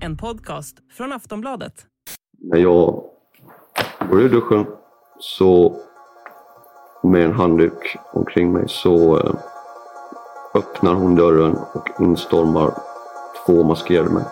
En 0.00 0.16
podcast 0.16 0.76
från 0.96 1.12
Aftonbladet. 1.12 1.72
När 2.38 2.58
jag 2.58 3.02
går 4.10 4.20
ur 4.20 4.28
duschen 4.28 4.66
så 5.18 5.76
med 7.02 7.24
en 7.24 7.32
handduk 7.32 7.96
omkring 8.12 8.52
mig 8.52 8.64
så 8.68 9.16
eh, 9.18 9.34
öppnar 10.54 10.94
hon 10.94 11.16
dörren 11.16 11.56
och 11.74 12.00
instormar 12.00 12.74
två 13.46 13.64
maskerade 13.64 14.10
män. 14.10 14.24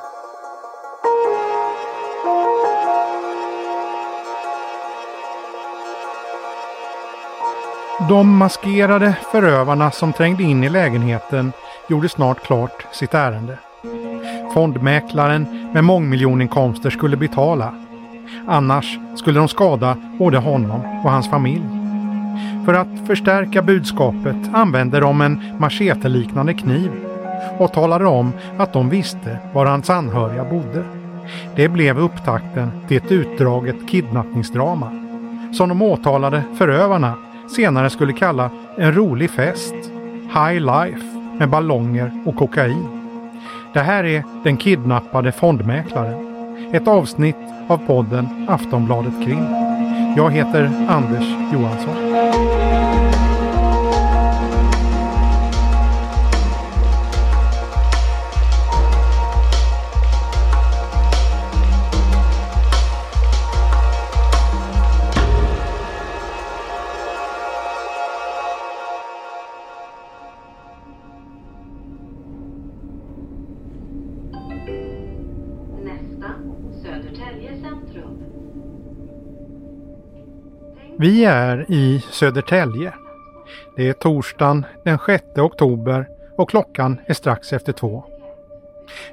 De 8.09 8.37
maskerade 8.37 9.17
förövarna 9.33 9.91
som 9.91 10.13
trängde 10.13 10.43
in 10.43 10.65
i 10.65 10.69
lägenheten 10.69 11.53
gjorde 11.89 12.09
snart 12.09 12.43
klart 12.43 12.87
sitt 12.93 13.15
ärende. 13.15 13.59
Fondmäklaren 14.55 15.71
med 15.73 15.85
mångmiljoninkomster 15.85 16.91
skulle 16.91 17.17
betala. 17.17 17.75
Annars 18.47 18.99
skulle 19.17 19.39
de 19.39 19.49
skada 19.49 19.97
både 20.19 20.39
honom 20.39 20.81
och 21.05 21.11
hans 21.11 21.31
familj. 21.31 21.65
För 22.65 22.75
att 22.75 23.07
förstärka 23.07 23.63
budskapet 23.63 24.37
använde 24.53 25.01
de 25.01 25.21
en 25.21 25.41
macheteliknande 25.59 26.55
kniv 26.55 26.91
och 27.59 27.73
talade 27.73 28.07
om 28.07 28.33
att 28.59 28.73
de 28.73 28.89
visste 28.89 29.39
var 29.53 29.67
hans 29.67 29.91
anhöriga 29.91 30.45
bodde. 30.45 30.85
Det 31.57 31.69
blev 31.69 31.99
upptakten 31.99 32.71
till 32.89 32.97
ett 32.97 33.13
utdraget 33.13 33.89
kidnappningsdrama 33.89 34.91
som 35.53 35.69
de 35.69 35.83
åtalade 35.83 36.43
förövarna 36.59 37.15
senare 37.49 37.91
skulle 37.91 38.13
kalla 38.13 38.51
en 38.77 38.93
rolig 38.93 39.31
fest, 39.31 39.75
High 40.23 40.61
Life, 40.61 41.07
med 41.39 41.49
ballonger 41.49 42.23
och 42.27 42.37
kokain. 42.37 42.89
Det 43.75 43.81
här 43.81 44.05
är 44.05 44.25
Den 44.45 44.57
kidnappade 44.57 45.33
fondmäklaren. 45.33 46.27
Ett 46.73 46.89
avsnitt 46.89 47.37
av 47.69 47.79
podden 47.87 48.47
Aftonbladet 48.49 49.25
Krim. 49.25 49.47
Jag 50.17 50.31
heter 50.31 50.87
Anders 50.89 51.53
Johansson. 51.53 52.06
Vi 80.99 81.25
är 81.25 81.67
i 81.69 82.05
Södertälje. 82.11 82.93
Det 83.77 83.89
är 83.89 83.93
torsdagen 83.93 84.65
den 84.85 84.99
6 85.07 85.25
oktober 85.37 86.09
och 86.37 86.51
klockan 86.51 87.01
är 87.07 87.15
strax 87.15 87.53
efter 87.53 87.73
två. 87.73 88.05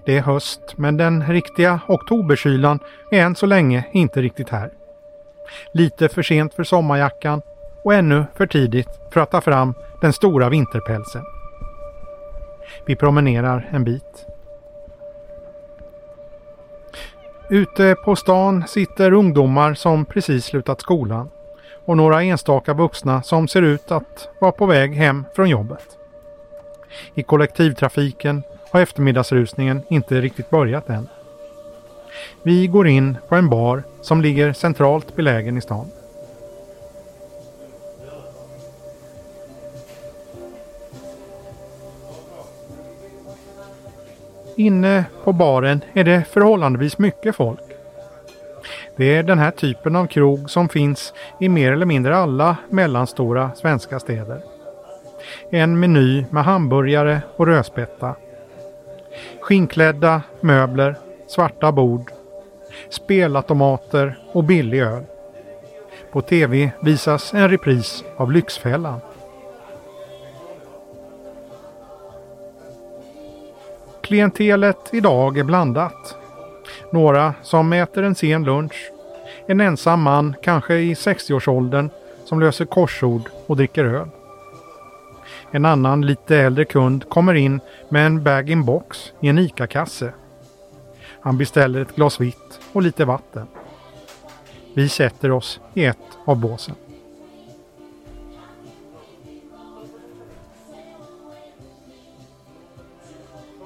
Det 0.05 0.17
är 0.17 0.21
höst 0.21 0.61
men 0.75 0.97
den 0.97 1.27
riktiga 1.27 1.79
oktoberkylan 1.88 2.79
är 3.11 3.21
än 3.21 3.35
så 3.35 3.45
länge 3.45 3.85
inte 3.91 4.21
riktigt 4.21 4.49
här. 4.49 4.71
Lite 5.73 6.09
för 6.09 6.23
sent 6.23 6.53
för 6.53 6.63
sommarjackan 6.63 7.41
och 7.83 7.94
ännu 7.94 8.25
för 8.35 8.47
tidigt 8.47 8.89
för 9.11 9.21
att 9.21 9.31
ta 9.31 9.41
fram 9.41 9.73
den 10.01 10.13
stora 10.13 10.49
vinterpälsen. 10.49 11.23
Vi 12.85 12.95
promenerar 12.95 13.69
en 13.71 13.83
bit. 13.83 14.32
Ute 17.53 17.95
på 17.95 18.15
stan 18.15 18.63
sitter 18.67 19.13
ungdomar 19.13 19.73
som 19.73 20.05
precis 20.05 20.45
slutat 20.45 20.81
skolan 20.81 21.29
och 21.85 21.97
några 21.97 22.23
enstaka 22.23 22.73
vuxna 22.73 23.23
som 23.23 23.47
ser 23.47 23.61
ut 23.61 23.91
att 23.91 24.28
vara 24.39 24.51
på 24.51 24.66
väg 24.66 24.94
hem 24.94 25.25
från 25.35 25.50
jobbet. 25.50 25.97
I 27.16 27.23
kollektivtrafiken 27.23 28.44
har 28.72 28.81
eftermiddagsrusningen 28.81 29.81
inte 29.89 30.22
riktigt 30.22 30.50
börjat 30.50 30.89
än. 30.89 31.07
Vi 32.44 32.67
går 32.67 32.88
in 32.88 33.17
på 33.28 33.35
en 33.35 33.50
bar 33.50 33.83
som 34.01 34.22
ligger 34.22 34.53
centralt 34.53 35.16
belägen 35.16 35.57
i 35.57 35.61
stan. 35.61 35.88
Inne 44.56 45.06
på 45.24 45.34
baren 45.34 45.81
är 45.94 46.03
det 46.03 46.24
förhållandevis 46.30 46.97
mycket 46.97 47.36
folk. 47.36 47.59
Det 48.96 49.16
är 49.16 49.24
den 49.24 49.40
här 49.40 49.52
typen 49.52 49.96
av 49.96 50.08
krog 50.08 50.50
som 50.50 50.69
finns 50.69 51.14
i 51.40 51.50
mer 51.50 51.72
eller 51.72 51.86
mindre 51.86 52.18
alla 52.18 52.58
mellanstora 52.69 53.52
svenska 53.56 54.00
städer. 54.00 54.41
En 55.50 55.80
meny 55.80 56.25
med 56.30 56.44
hamburgare 56.44 57.22
och 57.36 57.47
rödspätta. 57.47 58.16
Skinnklädda 59.41 60.22
möbler, 60.41 60.96
svarta 61.28 61.72
bord, 61.72 62.12
spelautomater 62.90 64.18
och 64.31 64.44
billig 64.44 64.80
öl. 64.80 65.03
På 66.12 66.22
tv 66.22 66.72
visas 66.81 67.34
en 67.34 67.50
repris 67.50 68.03
av 68.18 68.31
Lyxfällan. 68.31 69.00
Klientelet 74.03 74.90
idag 74.91 75.38
är 75.38 75.44
blandat. 75.44 76.18
Några 76.91 77.34
som 77.41 77.74
äter 77.74 78.03
en 78.03 78.16
sen 78.16 78.44
lunch. 78.44 78.91
En 79.47 79.62
ensam 79.62 80.02
man, 80.02 80.36
kanske 80.44 80.75
i 80.75 80.94
60-årsåldern, 80.94 81.90
som 82.25 82.40
löser 82.40 82.66
korsord 82.66 83.30
och 83.47 83.58
dricker 83.58 83.86
öl. 83.86 84.08
En 85.52 85.66
annan 85.66 86.06
lite 86.06 86.38
äldre 86.38 86.66
kund 86.66 87.09
kommer 87.09 87.34
in 87.34 87.59
med 87.90 88.06
en 88.06 88.24
bag-in-box 88.24 89.14
i 89.22 89.28
en 89.28 89.40
ICA-kasse. 89.40 90.14
Han 91.22 91.38
beställer 91.38 91.81
ett 91.81 91.96
glas 91.96 92.22
vitt 92.22 92.59
och 92.74 92.81
lite 92.81 93.06
vatten. 93.06 93.47
Vi 94.74 94.90
sätter 94.90 95.31
oss 95.31 95.59
i 95.74 95.85
ett 95.85 96.18
av 96.25 96.40
båsen. 96.40 96.75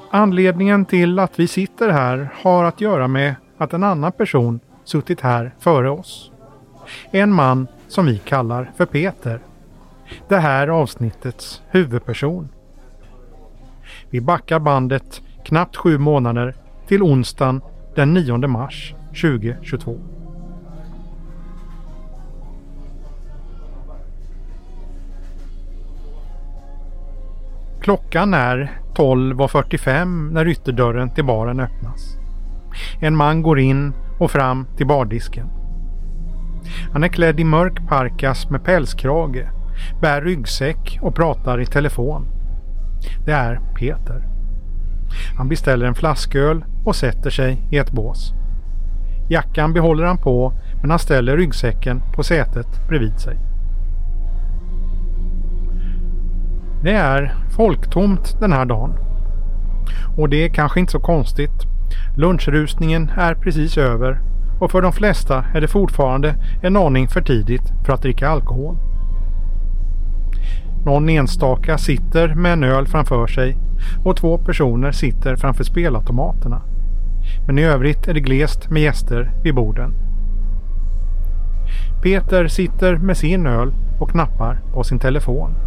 Anledningen 0.10 0.86
till 0.86 1.20
att 1.20 1.40
vi 1.40 1.48
sitter 1.48 1.90
här 1.90 2.30
har 2.44 2.64
att 2.64 2.82
göra 2.82 3.08
med 3.08 3.36
att 3.58 3.74
en 3.74 3.84
annan 3.84 4.12
person 4.12 4.60
suttit 4.84 5.22
här 5.22 5.52
före 5.60 5.90
oss. 5.90 6.32
En 7.12 7.34
man 7.34 7.68
som 7.88 8.06
vi 8.06 8.18
kallar 8.18 8.72
för 8.78 8.86
Peter. 8.86 9.40
Det 10.28 10.38
här 10.38 10.68
avsnittets 10.68 11.62
huvudperson. 11.70 12.50
Vi 14.10 14.22
backar 14.22 14.60
bandet 14.60 15.22
knappt 15.44 15.76
sju 15.76 15.98
månader 15.98 16.56
till 16.88 17.04
onsdagen 17.04 17.62
den 17.96 18.14
9 18.14 18.38
mars 18.38 18.94
2022. 19.22 19.98
Klockan 27.82 28.34
är 28.34 28.72
12.45 28.98 30.32
när 30.32 30.48
ytterdörren 30.48 31.10
till 31.10 31.26
baren 31.26 31.60
öppnas. 31.60 32.18
En 33.00 33.16
man 33.16 33.42
går 33.42 33.60
in 33.60 33.94
och 34.20 34.32
fram 34.32 34.68
till 34.78 34.88
bardisken. 34.88 35.48
Han 36.94 37.04
är 37.04 37.08
klädd 37.08 37.40
i 37.40 37.44
mörk 37.44 37.88
parkas 37.88 38.50
med 38.50 38.64
pälskrage, 38.64 39.46
bär 40.02 40.22
ryggsäck 40.22 41.00
och 41.02 41.16
pratar 41.16 41.62
i 41.62 41.66
telefon. 41.66 42.26
Det 43.26 43.32
är 43.32 43.60
Peter. 43.76 44.28
Han 45.38 45.50
beställer 45.50 45.86
en 45.86 45.96
flasköl 45.96 46.66
och 46.86 46.96
sätter 46.96 47.30
sig 47.30 47.68
i 47.72 47.78
ett 47.78 47.92
bås. 47.92 48.34
Jackan 49.30 49.74
behåller 49.74 50.04
han 50.04 50.18
på 50.18 50.54
men 50.82 50.90
han 50.90 51.00
ställer 51.00 51.38
ryggsäcken 51.38 52.02
på 52.16 52.24
sätet 52.24 52.88
bredvid 52.90 53.20
sig. 53.20 53.38
Det 56.84 56.94
är 56.94 57.36
folktomt 57.56 58.38
den 58.40 58.52
här 58.52 58.66
dagen. 58.66 58.94
Och 60.18 60.30
det 60.30 60.46
är 60.46 60.50
kanske 60.50 60.80
inte 60.80 60.92
så 60.92 61.00
konstigt. 61.00 61.64
Lunchrusningen 62.16 63.12
är 63.18 63.36
precis 63.36 63.78
över 63.78 64.20
och 64.60 64.72
för 64.72 64.82
de 64.82 64.94
flesta 64.94 65.46
är 65.54 65.62
det 65.62 65.68
fortfarande 65.68 66.36
en 66.62 66.78
aning 66.78 67.08
för 67.08 67.22
tidigt 67.22 67.74
för 67.86 67.94
att 67.94 68.02
dricka 68.02 68.30
alkohol. 68.30 68.78
Någon 70.86 71.10
enstaka 71.10 71.78
sitter 71.78 72.36
med 72.36 72.54
en 72.54 72.64
öl 72.64 72.88
framför 72.88 73.28
sig 73.28 73.58
och 74.04 74.18
två 74.18 74.38
personer 74.38 74.92
sitter 74.92 75.36
framför 75.36 75.64
spelautomaterna. 75.64 76.62
Men 77.48 77.60
i 77.60 77.64
övrigt 77.64 78.08
är 78.08 78.14
det 78.14 78.20
glest 78.20 78.70
med 78.70 78.82
gäster 78.82 79.32
vid 79.44 79.56
borden. 79.56 79.94
Peter 82.04 82.48
sitter 82.48 82.96
med 82.96 83.18
sin 83.18 83.48
öl 83.48 83.74
och 84.00 84.10
knappar 84.10 84.60
på 84.74 84.84
sin 84.84 85.00
telefon. 85.00 85.67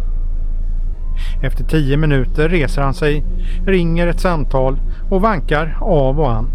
Efter 1.41 1.63
tio 1.63 1.97
minuter 1.97 2.49
reser 2.49 2.81
han 2.81 2.93
sig, 2.93 3.23
ringer 3.65 4.07
ett 4.07 4.19
samtal 4.19 4.79
och 5.09 5.21
vankar 5.21 5.77
av 5.81 6.19
och 6.19 6.31
an. 6.31 6.47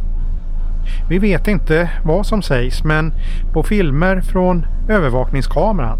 Vi 1.09 1.19
vet 1.19 1.49
inte 1.49 1.91
vad 2.05 2.27
som 2.27 2.43
sägs 2.43 2.85
men 2.85 3.13
på 3.53 3.63
filmer 3.63 4.21
från 4.21 4.67
övervakningskameran 4.89 5.99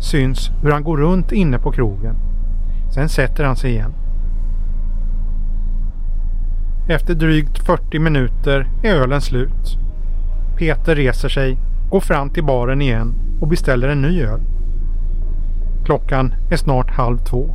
syns 0.00 0.50
hur 0.62 0.70
han 0.70 0.84
går 0.84 0.96
runt 0.96 1.32
inne 1.32 1.58
på 1.58 1.72
krogen. 1.72 2.16
Sen 2.94 3.08
sätter 3.08 3.44
han 3.44 3.56
sig 3.56 3.70
igen. 3.70 3.92
Efter 6.88 7.14
drygt 7.14 7.58
40 7.58 7.98
minuter 7.98 8.68
är 8.82 8.94
ölen 8.94 9.20
slut. 9.20 9.78
Peter 10.56 10.94
reser 10.94 11.28
sig, 11.28 11.58
går 11.90 12.00
fram 12.00 12.30
till 12.30 12.44
baren 12.44 12.82
igen 12.82 13.14
och 13.40 13.48
beställer 13.48 13.88
en 13.88 14.02
ny 14.02 14.22
öl. 14.22 14.40
Klockan 15.84 16.34
är 16.50 16.56
snart 16.56 16.90
halv 16.90 17.18
två. 17.18 17.50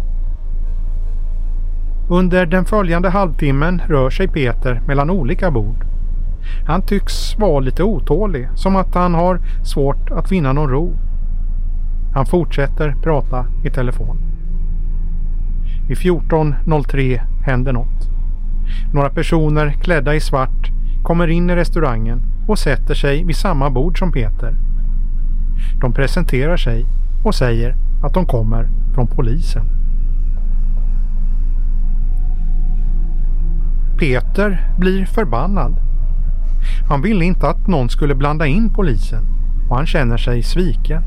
Under 2.07 2.45
den 2.45 2.65
följande 2.65 3.09
halvtimmen 3.09 3.81
rör 3.87 4.09
sig 4.09 4.27
Peter 4.27 4.81
mellan 4.87 5.09
olika 5.09 5.51
bord. 5.51 5.85
Han 6.67 6.81
tycks 6.81 7.37
vara 7.37 7.59
lite 7.59 7.83
otålig, 7.83 8.49
som 8.55 8.75
att 8.75 8.95
han 8.95 9.13
har 9.13 9.39
svårt 9.63 10.11
att 10.11 10.29
finna 10.29 10.53
någon 10.53 10.69
ro. 10.69 10.93
Han 12.13 12.25
fortsätter 12.25 12.95
prata 13.03 13.45
i 13.65 13.69
telefon. 13.69 14.17
Vid 15.87 15.97
14.03 15.97 17.21
händer 17.45 17.73
något. 17.73 18.09
Några 18.93 19.09
personer 19.09 19.71
klädda 19.71 20.15
i 20.15 20.19
svart 20.19 20.71
kommer 21.03 21.27
in 21.27 21.49
i 21.49 21.55
restaurangen 21.55 22.21
och 22.47 22.59
sätter 22.59 22.93
sig 22.93 23.23
vid 23.23 23.35
samma 23.35 23.69
bord 23.69 23.99
som 23.99 24.11
Peter. 24.11 24.55
De 25.81 25.93
presenterar 25.93 26.57
sig 26.57 26.85
och 27.23 27.35
säger 27.35 27.75
att 28.03 28.13
de 28.13 28.25
kommer 28.25 28.69
från 28.93 29.07
polisen. 29.07 29.82
Peter 33.97 34.69
blir 34.77 35.05
förbannad. 35.05 35.75
Han 36.89 37.01
ville 37.01 37.25
inte 37.25 37.47
att 37.47 37.67
någon 37.67 37.89
skulle 37.89 38.15
blanda 38.15 38.47
in 38.47 38.69
polisen 38.73 39.23
och 39.69 39.75
han 39.75 39.85
känner 39.85 40.17
sig 40.17 40.43
sviken. 40.43 41.03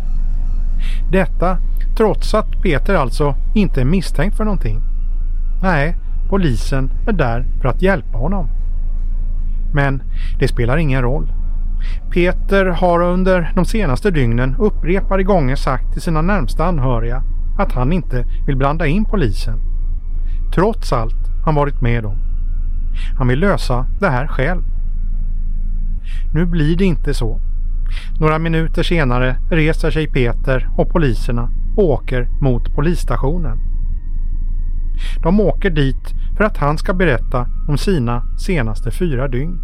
Detta 1.11 1.59
trots 1.97 2.35
att 2.35 2.63
Peter 2.63 2.95
alltså 2.95 3.35
inte 3.55 3.81
är 3.81 3.85
misstänkt 3.85 4.37
för 4.37 4.45
någonting. 4.45 4.81
Nej, 5.63 5.97
polisen 6.29 6.91
är 7.07 7.13
där 7.13 7.47
för 7.61 7.69
att 7.69 7.83
hjälpa 7.83 8.19
honom. 8.19 8.49
Men 9.75 10.03
det 10.39 10.49
spelar 10.49 10.77
ingen 10.77 11.03
roll. 11.03 11.33
Peter 12.11 12.67
har 12.67 13.03
under 13.03 13.53
de 13.55 13.65
senaste 13.65 14.11
dygnen 14.11 14.57
upprepade 14.59 15.23
gånger 15.23 15.57
sagt 15.57 15.93
till 15.93 16.03
sina 16.03 16.23
närmsta 16.23 16.65
anhöriga 16.65 17.23
att 17.59 17.73
han 17.73 17.93
inte 17.93 18.25
vill 18.47 18.57
blanda 18.57 18.87
in 18.87 19.05
polisen. 19.05 19.61
Trots 20.55 20.93
allt 20.93 21.31
han 21.45 21.55
varit 21.55 21.81
med 21.81 22.07
om. 22.07 22.26
Han 23.19 23.29
vill 23.29 23.39
lösa 23.39 23.87
det 24.01 24.09
här 24.09 24.27
själv. 24.27 24.63
Nu 26.35 26.47
blir 26.47 26.77
det 26.77 26.85
inte 26.85 27.15
så. 27.15 27.41
Några 28.21 28.39
minuter 28.39 28.83
senare 28.83 29.37
reser 29.51 29.91
sig 29.91 30.07
Peter 30.07 30.69
och 30.77 30.91
poliserna 30.91 31.51
och 31.77 31.85
åker 31.85 32.29
mot 32.41 32.75
polisstationen. 32.75 33.59
De 35.23 35.41
åker 35.41 35.71
dit 35.71 36.15
för 36.37 36.45
att 36.45 36.57
han 36.57 36.79
ska 36.79 36.95
berätta 36.95 37.47
om 37.69 37.79
sina 37.79 38.23
senaste 38.39 38.91
fyra 38.91 39.29
dygn. 39.29 39.61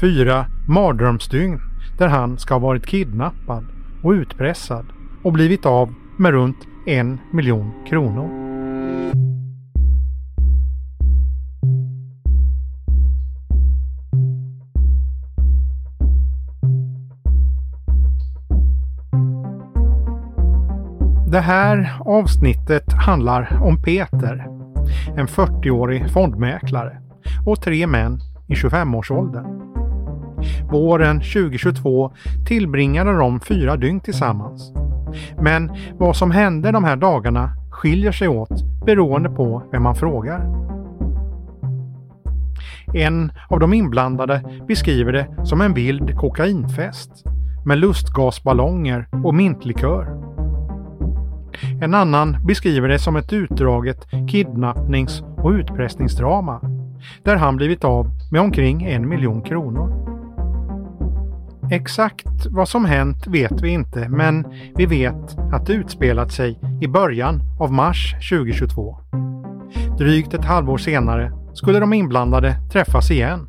Fyra 0.00 0.46
mardrömsdygn 0.68 1.60
där 1.98 2.08
han 2.08 2.38
ska 2.38 2.54
ha 2.54 2.58
varit 2.58 2.86
kidnappad 2.86 3.64
och 4.02 4.10
utpressad 4.10 4.86
och 5.22 5.32
blivit 5.32 5.66
av 5.66 5.94
med 6.16 6.32
runt 6.32 6.66
en 6.86 7.18
miljon 7.32 7.72
kronor. 7.88 8.44
Det 21.34 21.40
här 21.40 21.96
avsnittet 22.00 22.92
handlar 22.92 23.58
om 23.62 23.82
Peter, 23.82 24.46
en 25.16 25.26
40-årig 25.26 26.10
fondmäklare 26.10 26.98
och 27.46 27.62
tre 27.62 27.86
män 27.86 28.20
i 28.46 28.54
25-årsåldern. 28.54 29.44
Våren 30.70 31.20
2022 31.20 32.12
tillbringade 32.46 33.18
de 33.18 33.40
fyra 33.40 33.76
dygn 33.76 34.00
tillsammans. 34.00 34.72
Men 35.40 35.70
vad 35.98 36.16
som 36.16 36.30
hände 36.30 36.72
de 36.72 36.84
här 36.84 36.96
dagarna 36.96 37.50
skiljer 37.70 38.12
sig 38.12 38.28
åt 38.28 38.84
beroende 38.86 39.28
på 39.28 39.62
vem 39.72 39.82
man 39.82 39.94
frågar. 39.94 40.40
En 42.94 43.32
av 43.48 43.60
de 43.60 43.74
inblandade 43.74 44.64
beskriver 44.68 45.12
det 45.12 45.46
som 45.46 45.60
en 45.60 45.74
vild 45.74 46.16
kokainfest 46.16 47.10
med 47.64 47.78
lustgasballonger 47.78 49.08
och 49.24 49.34
mintlikör. 49.34 50.23
En 51.84 51.94
annan 51.94 52.36
beskriver 52.46 52.88
det 52.88 52.98
som 52.98 53.16
ett 53.16 53.32
utdraget 53.32 54.06
kidnappnings 54.30 55.22
och 55.36 55.50
utpressningsdrama 55.50 56.60
där 57.22 57.36
han 57.36 57.56
blivit 57.56 57.84
av 57.84 58.10
med 58.30 58.40
omkring 58.40 58.84
en 58.84 59.08
miljon 59.08 59.42
kronor. 59.42 59.92
Exakt 61.70 62.46
vad 62.50 62.68
som 62.68 62.84
hänt 62.84 63.26
vet 63.26 63.62
vi 63.62 63.68
inte 63.68 64.08
men 64.08 64.46
vi 64.76 64.86
vet 64.86 65.38
att 65.52 65.66
det 65.66 65.72
utspelat 65.72 66.32
sig 66.32 66.60
i 66.80 66.88
början 66.88 67.42
av 67.60 67.72
mars 67.72 68.14
2022. 68.30 68.96
Drygt 69.98 70.34
ett 70.34 70.44
halvår 70.44 70.78
senare 70.78 71.32
skulle 71.54 71.80
de 71.80 71.92
inblandade 71.92 72.56
träffas 72.72 73.10
igen. 73.10 73.46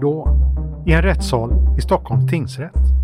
Då 0.00 0.40
i 0.86 0.92
en 0.92 1.02
rättssal 1.02 1.78
i 1.78 1.80
Stockholms 1.80 2.30
tingsrätt. 2.30 3.03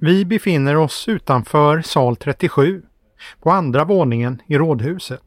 Vi 0.00 0.24
befinner 0.24 0.76
oss 0.76 1.08
utanför 1.08 1.82
sal 1.82 2.16
37 2.16 2.82
på 3.40 3.50
andra 3.50 3.84
våningen 3.84 4.42
i 4.46 4.58
rådhuset. 4.58 5.22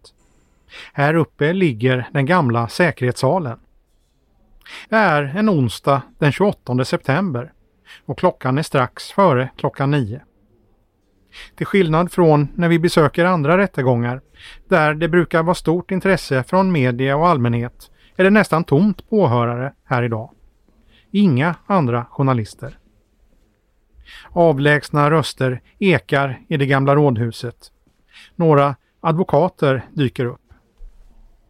Här 0.94 1.14
uppe 1.14 1.54
ligger 1.54 2.10
den 2.12 2.26
gamla 2.26 2.68
säkerhetssalen. 2.68 3.60
Det 4.90 4.96
är 4.96 5.24
en 5.24 5.50
onsdag 5.50 6.02
den 6.20 6.32
28 6.32 6.86
september 6.86 7.54
och 8.06 8.20
klockan 8.20 8.58
är 8.58 8.64
strax 8.64 9.12
före 9.12 9.50
klockan 9.58 9.92
nio. 9.92 10.22
Till 11.56 11.66
skillnad 11.66 12.12
från 12.12 12.48
när 12.56 12.70
vi 12.70 12.80
besöker 12.80 13.26
andra 13.26 13.58
rättegångar 13.58 14.22
där 14.68 14.94
det 14.94 15.08
brukar 15.08 15.44
vara 15.44 15.56
stort 15.56 15.92
intresse 15.92 16.44
från 16.44 16.72
media 16.72 17.16
och 17.18 17.28
allmänhet 17.28 17.92
är 18.16 18.24
det 18.24 18.30
nästan 18.30 18.64
tomt 18.64 19.10
på 19.10 19.16
åhörare 19.16 19.74
här 19.84 20.04
idag. 20.04 20.32
Inga 21.12 21.56
andra 21.68 22.06
journalister. 22.06 22.78
Avlägsna 24.34 25.12
röster 25.12 25.62
ekar 25.80 26.42
i 26.48 26.58
det 26.58 26.66
gamla 26.66 26.96
rådhuset. 26.96 27.72
Några 28.36 28.76
advokater 29.00 29.86
dyker 29.94 30.26
upp. 30.26 30.42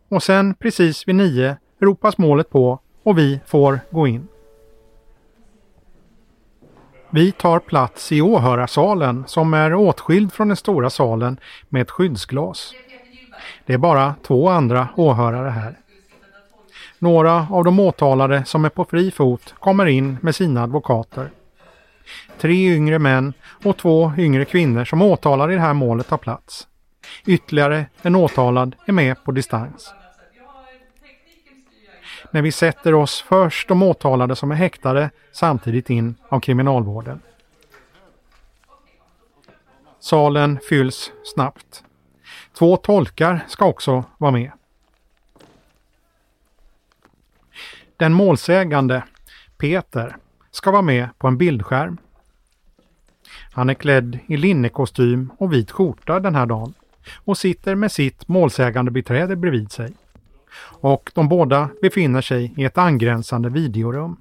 Och 0.10 0.24
sen 0.24 0.54
precis 0.54 1.08
vid 1.08 1.16
nio 1.16 1.58
ropas 1.80 2.18
målet 2.18 2.50
på 2.50 2.80
och 3.04 3.18
vi 3.18 3.40
får 3.46 3.80
gå 3.92 4.08
in. 4.08 4.28
Vi 7.10 7.32
tar 7.32 7.60
plats 7.60 8.12
i 8.12 8.22
åhörarsalen 8.22 9.24
som 9.28 9.54
är 9.54 9.74
åtskild 9.74 10.34
från 10.34 10.48
den 10.48 10.58
stora 10.58 10.90
salen 10.90 11.40
med 11.70 11.82
ett 11.82 11.92
skyddsglas. 11.92 12.74
Det 13.66 13.74
är 13.74 13.78
bara 13.78 14.16
två 14.24 14.50
andra 14.50 14.88
åhörare 14.96 15.50
här. 15.50 15.78
Några 17.00 17.48
av 17.52 17.64
de 17.64 17.80
åtalade 17.80 18.46
som 18.46 18.66
är 18.66 18.70
på 18.70 18.86
fri 18.86 19.12
fot 19.12 19.54
kommer 19.60 19.86
in 19.86 20.18
med 20.22 20.36
sina 20.36 20.64
advokater. 20.64 21.30
Tre 22.40 22.76
yngre 22.76 23.00
män 23.00 23.34
och 23.64 23.78
två 23.78 24.14
yngre 24.18 24.46
kvinnor 24.46 24.86
som 24.86 25.02
åtalade 25.02 25.54
i 25.54 25.56
det 25.56 25.62
här 25.62 25.74
målet 25.74 26.08
tar 26.08 26.18
plats. 26.18 26.68
Ytterligare 27.26 27.86
en 28.02 28.16
åtalad 28.16 28.76
är 28.86 28.92
med 28.92 29.24
på 29.24 29.32
distans. 29.32 29.94
När 32.32 32.42
vi 32.42 32.52
sätter 32.52 32.94
oss 32.94 33.22
först 33.22 33.68
de 33.68 33.84
åtalade 33.84 34.36
som 34.36 34.52
är 34.52 34.56
häktade 34.56 35.10
samtidigt 35.32 35.90
in 35.90 36.16
av 36.30 36.40
kriminalvården. 36.40 37.22
Salen 40.00 40.60
fylls 40.70 41.12
snabbt. 41.24 41.84
Två 42.58 42.78
tolkar 42.78 43.46
ska 43.48 43.66
också 43.66 44.04
vara 44.18 44.32
med. 44.32 44.52
Den 47.98 48.14
målsägande, 48.14 49.04
Peter, 49.58 50.18
ska 50.52 50.72
vara 50.72 50.82
med 50.82 51.10
på 51.18 51.28
en 51.28 51.38
bildskärm. 51.38 51.98
Han 53.52 53.70
är 53.70 53.74
klädd 53.74 54.20
i 54.28 54.38
linnekostym 54.38 55.32
och 55.38 55.54
vit 55.54 55.72
skjorta 55.72 56.20
den 56.20 56.36
här 56.36 56.46
dagen 56.46 56.74
och 57.26 57.38
sitter 57.38 57.76
med 57.76 57.92
sitt 57.92 58.28
målsägande 58.28 58.92
beträde 58.92 59.36
bredvid 59.36 59.72
sig. 59.72 59.94
och 60.82 61.12
de 61.14 61.30
båda 61.30 61.70
befinner 61.82 62.22
sig 62.22 62.54
i 62.58 62.64
ett 62.64 62.78
angränsande 62.78 63.50
videorum. 63.50 64.18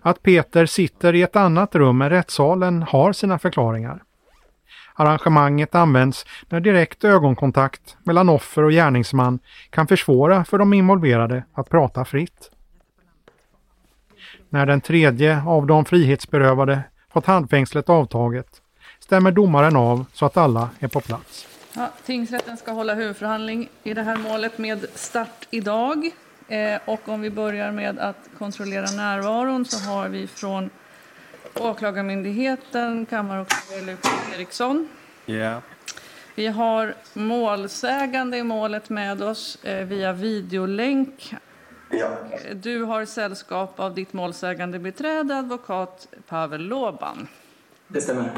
Att 0.00 0.22
Peter 0.22 0.66
sitter 0.66 1.14
i 1.14 1.22
ett 1.22 1.36
annat 1.36 1.74
rum 1.74 2.02
än 2.02 2.10
rättssalen 2.10 2.82
har 2.82 3.12
sina 3.12 3.38
förklaringar. 3.38 4.02
Arrangemanget 4.94 5.74
används 5.74 6.26
när 6.48 6.60
direkt 6.60 7.04
ögonkontakt 7.04 7.96
mellan 8.02 8.28
offer 8.28 8.62
och 8.62 8.70
gärningsman 8.70 9.38
kan 9.70 9.86
försvåra 9.86 10.44
för 10.44 10.58
de 10.58 10.72
involverade 10.72 11.44
att 11.52 11.68
prata 11.68 12.04
fritt. 12.04 12.50
När 14.54 14.66
den 14.66 14.80
tredje 14.80 15.42
av 15.46 15.66
de 15.66 15.84
frihetsberövade 15.84 16.80
fått 17.12 17.26
handfängslet 17.26 17.88
avtaget 17.88 18.46
stämmer 18.98 19.30
domaren 19.30 19.76
av 19.76 20.04
så 20.12 20.26
att 20.26 20.36
alla 20.36 20.70
är 20.78 20.88
på 20.88 21.00
plats. 21.00 21.46
Ja, 21.72 21.90
tingsrätten 22.04 22.56
ska 22.56 22.72
hålla 22.72 22.94
huvudförhandling 22.94 23.68
i 23.82 23.94
det 23.94 24.02
här 24.02 24.16
målet 24.16 24.58
med 24.58 24.86
start 24.94 25.46
idag. 25.50 26.10
Eh, 26.48 26.80
och 26.84 27.08
om 27.08 27.20
vi 27.20 27.30
börjar 27.30 27.72
med 27.72 27.98
att 27.98 28.28
kontrollera 28.38 28.86
närvaron 28.90 29.64
så 29.64 29.90
har 29.90 30.08
vi 30.08 30.26
från 30.26 30.70
Åklagarmyndigheten 31.54 33.06
kammaråklagare 33.06 33.86
Lukas 33.86 34.12
Eriksson. 34.34 34.88
Ja. 35.26 35.60
Vi 36.34 36.46
har 36.46 36.94
målsägande 37.14 38.36
i 38.36 38.42
målet 38.42 38.90
med 38.90 39.22
oss 39.22 39.64
eh, 39.64 39.86
via 39.86 40.12
videolänk. 40.12 41.34
Ja. 41.98 42.08
Du 42.54 42.82
har 42.82 43.04
sällskap 43.04 43.80
av 43.80 43.94
ditt 43.94 44.12
målsägande 44.12 44.78
beträde, 44.78 45.36
advokat 45.36 46.08
Pavel 46.28 46.66
Loban. 46.66 47.28
Det 47.88 48.00
stämmer. 48.00 48.30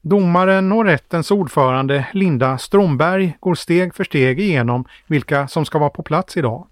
Domaren 0.00 0.72
och 0.72 0.84
rättens 0.84 1.30
ordförande 1.30 2.06
Linda 2.12 2.58
Stromberg 2.58 3.36
går 3.40 3.54
steg 3.54 3.94
för 3.94 4.04
steg 4.04 4.40
igenom 4.40 4.84
vilka 5.06 5.48
som 5.48 5.64
ska 5.64 5.78
vara 5.78 5.90
på 5.90 6.02
plats 6.02 6.36
idag. 6.36 6.66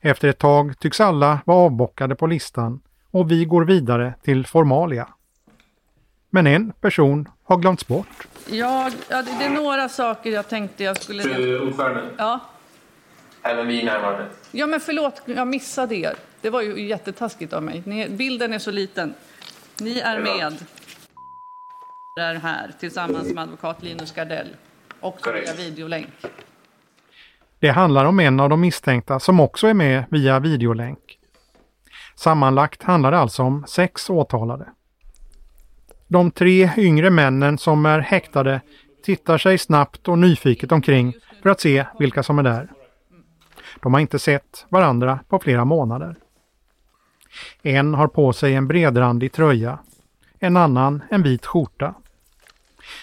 Efter 0.00 0.28
ett 0.28 0.38
tag 0.38 0.78
tycks 0.78 1.00
alla 1.00 1.40
vara 1.44 1.58
avbockade 1.58 2.14
på 2.14 2.26
listan 2.26 2.80
och 3.10 3.30
vi 3.30 3.44
går 3.44 3.64
vidare 3.64 4.14
till 4.22 4.46
formalia. 4.46 5.08
Men 6.30 6.46
en 6.46 6.72
person 6.72 7.28
har 7.44 7.56
glömts 7.56 7.86
bort. 7.86 8.28
Ja, 8.50 8.90
det 9.08 9.22
det 9.38 9.44
är 9.44 9.50
några 9.50 9.88
saker 9.88 10.30
jag 10.30 10.48
tänkte 10.48 10.84
jag 10.84 11.02
skulle... 11.02 11.22
Fru 11.22 11.66
ordförande, 11.66 12.02
Ja, 12.18 12.40
även 13.44 13.66
vi 13.66 13.80
är 13.80 13.84
närvarande. 13.84 14.26
ja 14.52 14.66
men 14.66 14.80
förlåt, 14.80 15.22
jag 15.24 15.48
missade 15.48 15.94
er. 15.94 16.14
Det 16.40 16.50
var 16.50 16.62
ju 16.62 16.86
jättetaskigt 16.86 17.52
av 17.52 17.62
mig. 17.62 17.82
Ni, 17.86 18.08
bilden 18.08 18.52
är 18.52 18.58
så 18.58 18.70
liten. 18.70 19.14
Ni 19.80 19.98
är 19.98 20.18
med. 20.18 20.54
Är 22.20 22.34
här 22.34 22.72
tillsammans 22.80 23.32
med 23.32 23.42
advokat 23.42 23.82
Linus 23.82 24.12
Gardell. 24.14 24.48
Också 25.00 25.32
via 25.32 25.54
videolänk. 25.54 26.08
Det 27.58 27.68
handlar 27.68 28.04
om 28.04 28.20
en 28.20 28.40
av 28.40 28.48
de 28.48 28.60
misstänkta 28.60 29.20
som 29.20 29.40
också 29.40 29.66
är 29.66 29.74
med 29.74 30.04
via 30.10 30.40
videolänk. 30.40 31.18
Sammanlagt 32.16 32.82
handlar 32.82 33.10
det 33.10 33.18
alltså 33.18 33.42
om 33.42 33.64
sex 33.68 34.10
åtalade. 34.10 34.66
De 36.08 36.30
tre 36.30 36.70
yngre 36.76 37.10
männen 37.10 37.58
som 37.58 37.86
är 37.86 37.98
häktade 37.98 38.60
tittar 39.04 39.38
sig 39.38 39.58
snabbt 39.58 40.08
och 40.08 40.18
nyfiket 40.18 40.72
omkring 40.72 41.14
för 41.42 41.50
att 41.50 41.60
se 41.60 41.84
vilka 41.98 42.22
som 42.22 42.38
är 42.38 42.42
där. 42.42 42.68
De 43.82 43.94
har 43.94 44.00
inte 44.00 44.18
sett 44.18 44.66
varandra 44.68 45.18
på 45.28 45.38
flera 45.38 45.64
månader. 45.64 46.16
En 47.62 47.94
har 47.94 48.08
på 48.08 48.32
sig 48.32 48.54
en 48.54 48.68
bredrandig 48.68 49.32
tröja, 49.32 49.78
en 50.38 50.56
annan 50.56 51.02
en 51.10 51.22
vit 51.22 51.46
skjorta. 51.46 51.94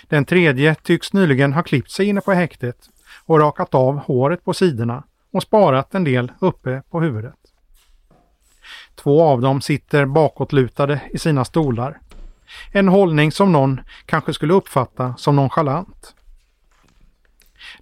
Den 0.04 0.26
tredje 0.26 0.76
tycks 0.76 1.14
nyligen 1.14 1.54
ha 1.54 1.64
klippt 1.64 1.92
sig 1.92 2.06
inne 2.06 2.22
på 2.22 2.32
häktet 2.32 2.90
och 3.26 3.40
rakat 3.40 3.76
av 3.76 3.98
håret 3.98 4.46
på 4.46 4.54
sidorna 4.54 5.04
och 5.32 5.44
sparat 5.44 5.96
en 5.96 6.04
del 6.04 6.32
uppe 6.40 6.82
på 6.90 7.02
huvudet. 7.02 7.36
Två 8.96 9.24
av 9.24 9.42
dem 9.42 9.62
sitter 9.62 10.06
bakåtlutade 10.06 11.02
i 11.12 11.18
sina 11.18 11.46
stolar. 11.46 12.00
En 12.72 12.88
hållning 12.88 13.32
som 13.32 13.52
någon 13.52 13.82
kanske 14.06 14.34
skulle 14.34 14.54
uppfatta 14.54 15.16
som 15.18 15.36
nonchalant. 15.36 16.16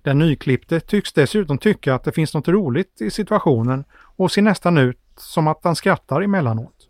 Den 0.02 0.20
nyklippte 0.20 0.80
tycks 0.80 1.14
dessutom 1.14 1.58
tycka 1.58 1.96
att 1.96 2.04
det 2.04 2.12
finns 2.12 2.34
något 2.34 2.48
roligt 2.48 3.02
i 3.02 3.12
situationen 3.12 3.84
och 4.16 4.32
ser 4.32 4.42
nästan 4.42 4.78
ut 4.78 5.00
som 5.18 5.48
att 5.48 5.64
han 5.64 5.76
skrattar 5.76 6.22
emellanåt. 6.22 6.90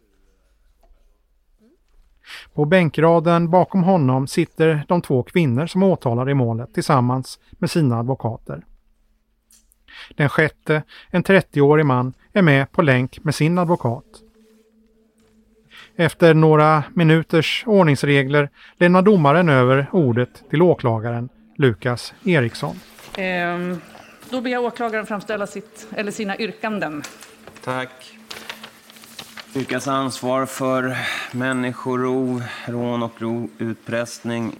På 2.54 2.66
bänkraden 2.66 3.50
bakom 3.50 3.84
honom 3.84 4.28
sitter 4.28 4.86
de 4.88 5.02
två 5.02 5.24
kvinnor 5.24 5.68
som 5.68 5.84
åtalar 5.84 6.30
i 6.30 6.34
målet 6.34 6.74
tillsammans 6.74 7.40
med 7.52 7.70
sina 7.70 8.00
advokater. 8.00 8.66
Den 10.16 10.30
sjätte, 10.30 10.84
en 11.10 11.24
30-årig 11.24 11.86
man, 11.86 12.14
är 12.34 12.42
med 12.42 12.72
på 12.72 12.82
länk 12.82 13.24
med 13.24 13.36
sin 13.36 13.58
advokat. 13.58 14.06
Efter 15.96 16.34
några 16.34 16.84
minuters 16.94 17.64
ordningsregler 17.68 18.50
lämnar 18.78 19.02
domaren 19.02 19.50
över 19.50 19.90
ordet 19.92 20.50
till 20.50 20.62
åklagaren 20.62 21.30
Lukas 21.60 22.14
Eriksson. 22.26 22.80
Ehm, 23.18 23.82
då 24.30 24.42
ber 24.42 24.50
jag 24.50 24.64
åklagaren 24.64 25.06
framställa 25.06 25.48
sitt, 25.48 25.88
eller 25.96 26.12
sina 26.12 26.38
yrkanden. 26.38 27.04
Tack. 27.64 28.18
Yrkas 29.56 29.88
ansvar 29.88 30.46
för 30.46 30.98
människorov, 31.32 32.44
rån 32.66 33.04
och 33.04 33.12
grov 33.20 33.50
utpressning. 33.58 34.60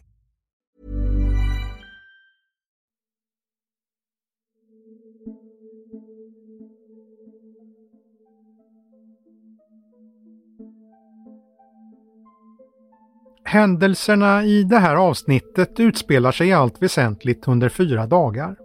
Händelserna 13.43 14.43
i 14.43 14.63
det 14.63 14.77
här 14.77 14.95
avsnittet 14.95 15.79
utspelar 15.79 16.31
sig 16.31 16.47
i 16.47 16.53
allt 16.53 16.81
väsentligt 16.81 17.47
under 17.47 17.69
fyra 17.69 18.05
dagar. 18.05 18.55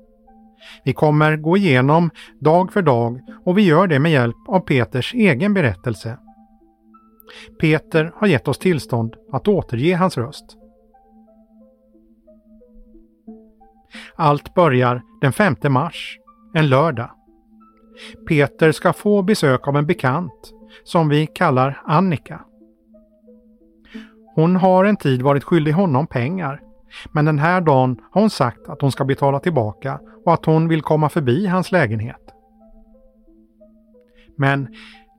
Vi 0.85 0.93
kommer 0.93 1.37
gå 1.37 1.57
igenom 1.57 2.11
dag 2.41 2.73
för 2.73 2.83
dag 2.83 3.21
och 3.45 3.59
vi 3.59 3.63
gör 3.63 3.87
det 3.87 3.99
med 3.99 4.13
hjälp 4.13 4.37
av 4.49 4.61
Peters 4.61 5.15
egen 5.15 5.55
berättelse. 5.55 6.19
Peter 7.61 8.13
har 8.17 8.27
gett 8.27 8.49
oss 8.49 8.59
tillstånd 8.59 9.15
att 9.33 9.49
återge 9.49 9.97
hans 9.97 10.19
röst. 10.19 10.45
Allt 14.15 14.55
börjar 14.55 15.03
den 15.21 15.33
5 15.33 15.57
mars, 15.69 16.19
en 16.55 16.69
lördag. 16.69 17.11
Peter 18.29 18.73
ska 18.73 18.93
få 18.93 19.23
besök 19.23 19.69
av 19.69 19.77
en 19.77 19.87
bekant 19.87 20.53
som 20.85 21.09
vi 21.09 21.27
kallar 21.27 21.83
Annika. 21.85 22.41
Hon 24.37 24.57
har 24.57 24.85
en 24.85 24.97
tid 24.97 25.23
varit 25.23 25.45
skyldig 25.45 25.73
honom 25.73 26.07
pengar, 26.07 26.61
men 27.13 27.25
den 27.25 27.39
här 27.39 27.61
dagen 27.61 28.01
har 28.11 28.21
hon 28.21 28.31
sagt 28.31 28.69
att 28.69 28.81
hon 28.81 28.93
ska 28.93 29.05
betala 29.05 29.41
tillbaka 29.41 30.01
och 30.25 30.35
att 30.35 30.45
hon 30.45 30.69
vill 30.69 30.83
komma 30.83 31.09
förbi 31.09 31.47
hans 31.47 31.73
lägenhet. 31.73 32.21
Men 34.37 34.69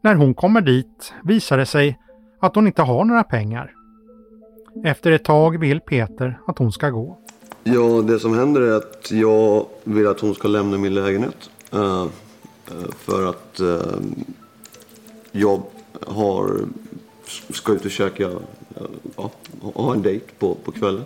när 0.04 0.16
hon 0.16 0.34
kommer 0.34 0.62
dit 0.62 1.14
visar 1.24 1.58
det 1.58 1.66
sig 1.66 2.00
att 2.40 2.56
hon 2.56 2.68
inte 2.68 2.82
har 2.82 3.06
några 3.06 3.24
pengar. 3.24 3.74
Efter 4.86 5.12
ett 5.12 5.24
tag 5.24 5.60
vill 5.60 5.80
Peter 5.80 6.40
att 6.48 6.58
hon 6.58 6.72
ska 6.72 6.90
gå. 6.90 7.18
Ja, 7.64 8.02
det 8.02 8.20
som 8.20 8.34
händer 8.34 8.62
är 8.62 8.78
att 8.78 9.12
jag 9.12 9.66
vill 9.84 10.08
att 10.08 10.20
hon 10.20 10.36
ska 10.36 10.48
lämna 10.48 10.78
min 10.78 10.94
lägenhet. 10.94 11.50
Eh, 11.74 12.02
eh, 12.68 12.92
för 12.98 13.30
att 13.30 13.60
eh, 13.60 14.00
jag 15.32 15.62
har, 16.08 16.60
ska 17.50 17.72
ut 17.72 17.86
och 17.86 17.92
käka, 17.92 18.30
ja, 19.18 19.32
ha 19.74 19.94
en 19.94 20.02
dejt 20.02 20.26
på, 20.40 20.56
på 20.56 20.72
kvällen. 20.72 21.04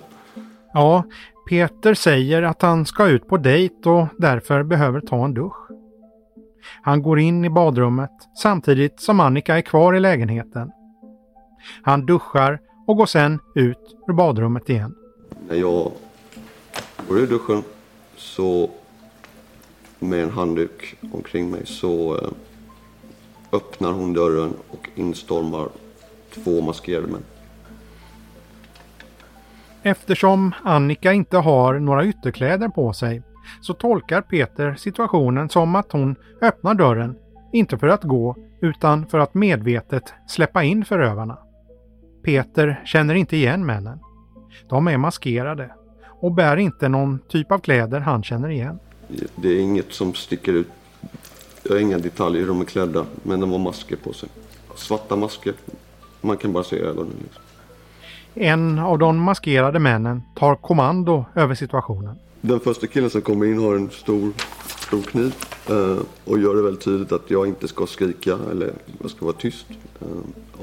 Ja, 0.74 1.04
Peter 1.50 1.94
säger 1.94 2.44
att 2.44 2.62
han 2.62 2.86
ska 2.86 3.08
ut 3.08 3.28
på 3.28 3.38
dejt 3.38 3.90
och 3.90 4.08
därför 4.18 4.64
behöver 4.64 5.02
ta 5.02 5.26
en 5.26 5.34
dusch. 5.34 5.72
Han 6.82 7.02
går 7.02 7.20
in 7.20 7.46
i 7.46 7.50
badrummet 7.50 8.12
samtidigt 8.38 9.02
som 9.02 9.20
Annika 9.20 9.58
är 9.58 9.62
kvar 9.62 9.94
i 9.94 10.00
lägenheten. 10.00 10.72
Han 11.82 12.06
duschar 12.06 12.60
och 12.88 12.98
går 12.98 13.06
sen 13.06 13.40
ut 13.56 13.98
ur 14.08 14.14
badrummet 14.14 14.70
igen. 14.70 14.96
När 15.48 15.56
jag 15.56 15.92
går 17.08 17.20
ur 17.20 17.28
duschen 17.28 17.64
så 18.18 18.70
med 20.00 20.24
en 20.24 20.30
handduk 20.30 20.96
omkring 21.12 21.52
mig 21.52 21.66
så 21.66 22.18
eh, 22.18 22.30
öppnar 23.52 23.92
hon 23.92 24.14
dörren 24.14 24.54
och 24.70 24.90
instormar 24.96 25.70
två 26.34 26.62
maskerade 26.62 27.08
män. 27.08 27.24
Eftersom 29.84 30.52
Annika 30.64 31.14
inte 31.14 31.38
har 31.38 31.80
några 31.80 32.06
ytterkläder 32.06 32.68
på 32.68 32.94
sig 32.94 33.22
så 33.62 33.74
tolkar 33.74 34.22
Peter 34.22 34.76
situationen 34.76 35.50
som 35.50 35.76
att 35.76 35.92
hon 35.92 36.16
öppnar 36.42 36.74
dörren, 36.74 37.16
inte 37.54 37.78
för 37.78 37.88
att 37.88 38.04
gå 38.04 38.36
utan 38.62 39.08
för 39.08 39.20
att 39.20 39.34
medvetet 39.34 40.14
släppa 40.28 40.64
in 40.64 40.86
förövarna. 40.86 41.38
Peter 42.24 42.82
känner 42.86 43.16
inte 43.16 43.38
igen 43.38 43.66
männen. 43.66 44.00
De 44.70 44.88
är 44.88 44.98
maskerade 44.98 45.72
och 46.22 46.32
bär 46.32 46.58
inte 46.58 46.90
någon 46.90 47.20
typ 47.28 47.52
av 47.52 47.60
kläder 47.60 48.00
han 48.00 48.24
känner 48.24 48.50
igen. 48.50 48.80
Det 49.36 49.50
är 49.50 49.60
inget 49.60 49.94
som 49.94 50.14
sticker 50.14 50.54
ut. 50.54 50.68
Jag 51.64 51.72
har 51.72 51.80
inga 51.80 51.98
detaljer 51.98 52.42
hur 52.42 52.48
de 52.48 52.62
är 52.62 52.66
klädda, 52.66 53.06
men 53.24 53.40
de 53.40 53.52
har 53.52 53.60
masker 53.60 53.96
på 53.96 54.14
sig. 54.14 54.30
Svarta 54.76 55.16
masker. 55.16 55.54
Man 56.22 56.38
kan 56.38 56.54
bara 56.54 56.64
se 56.64 56.80
ögonen. 56.80 57.14
Liksom. 57.24 57.44
En 58.34 58.80
av 58.80 59.00
de 59.00 59.18
maskerade 59.24 59.80
männen 59.80 60.22
tar 60.36 60.56
kommando 60.56 61.26
över 61.36 61.56
situationen. 61.56 62.16
Den 62.42 62.60
första 62.60 62.88
killen 62.88 63.10
som 63.10 63.22
kommer 63.22 63.46
in 63.46 63.60
har 63.60 63.76
en 63.76 63.90
stor, 63.90 64.32
stor 64.68 65.02
kniv 65.02 65.36
eh, 65.70 65.98
och 66.26 66.40
gör 66.40 66.56
det 66.56 66.62
väldigt 66.62 66.84
tydligt 66.84 67.12
att 67.12 67.32
jag 67.32 67.48
inte 67.48 67.68
ska 67.68 67.86
skrika 67.86 68.38
eller 68.52 68.74
jag 69.02 69.12
ska 69.12 69.26
vara 69.26 69.36
tyst 69.36 69.66
eh, 70.02 70.08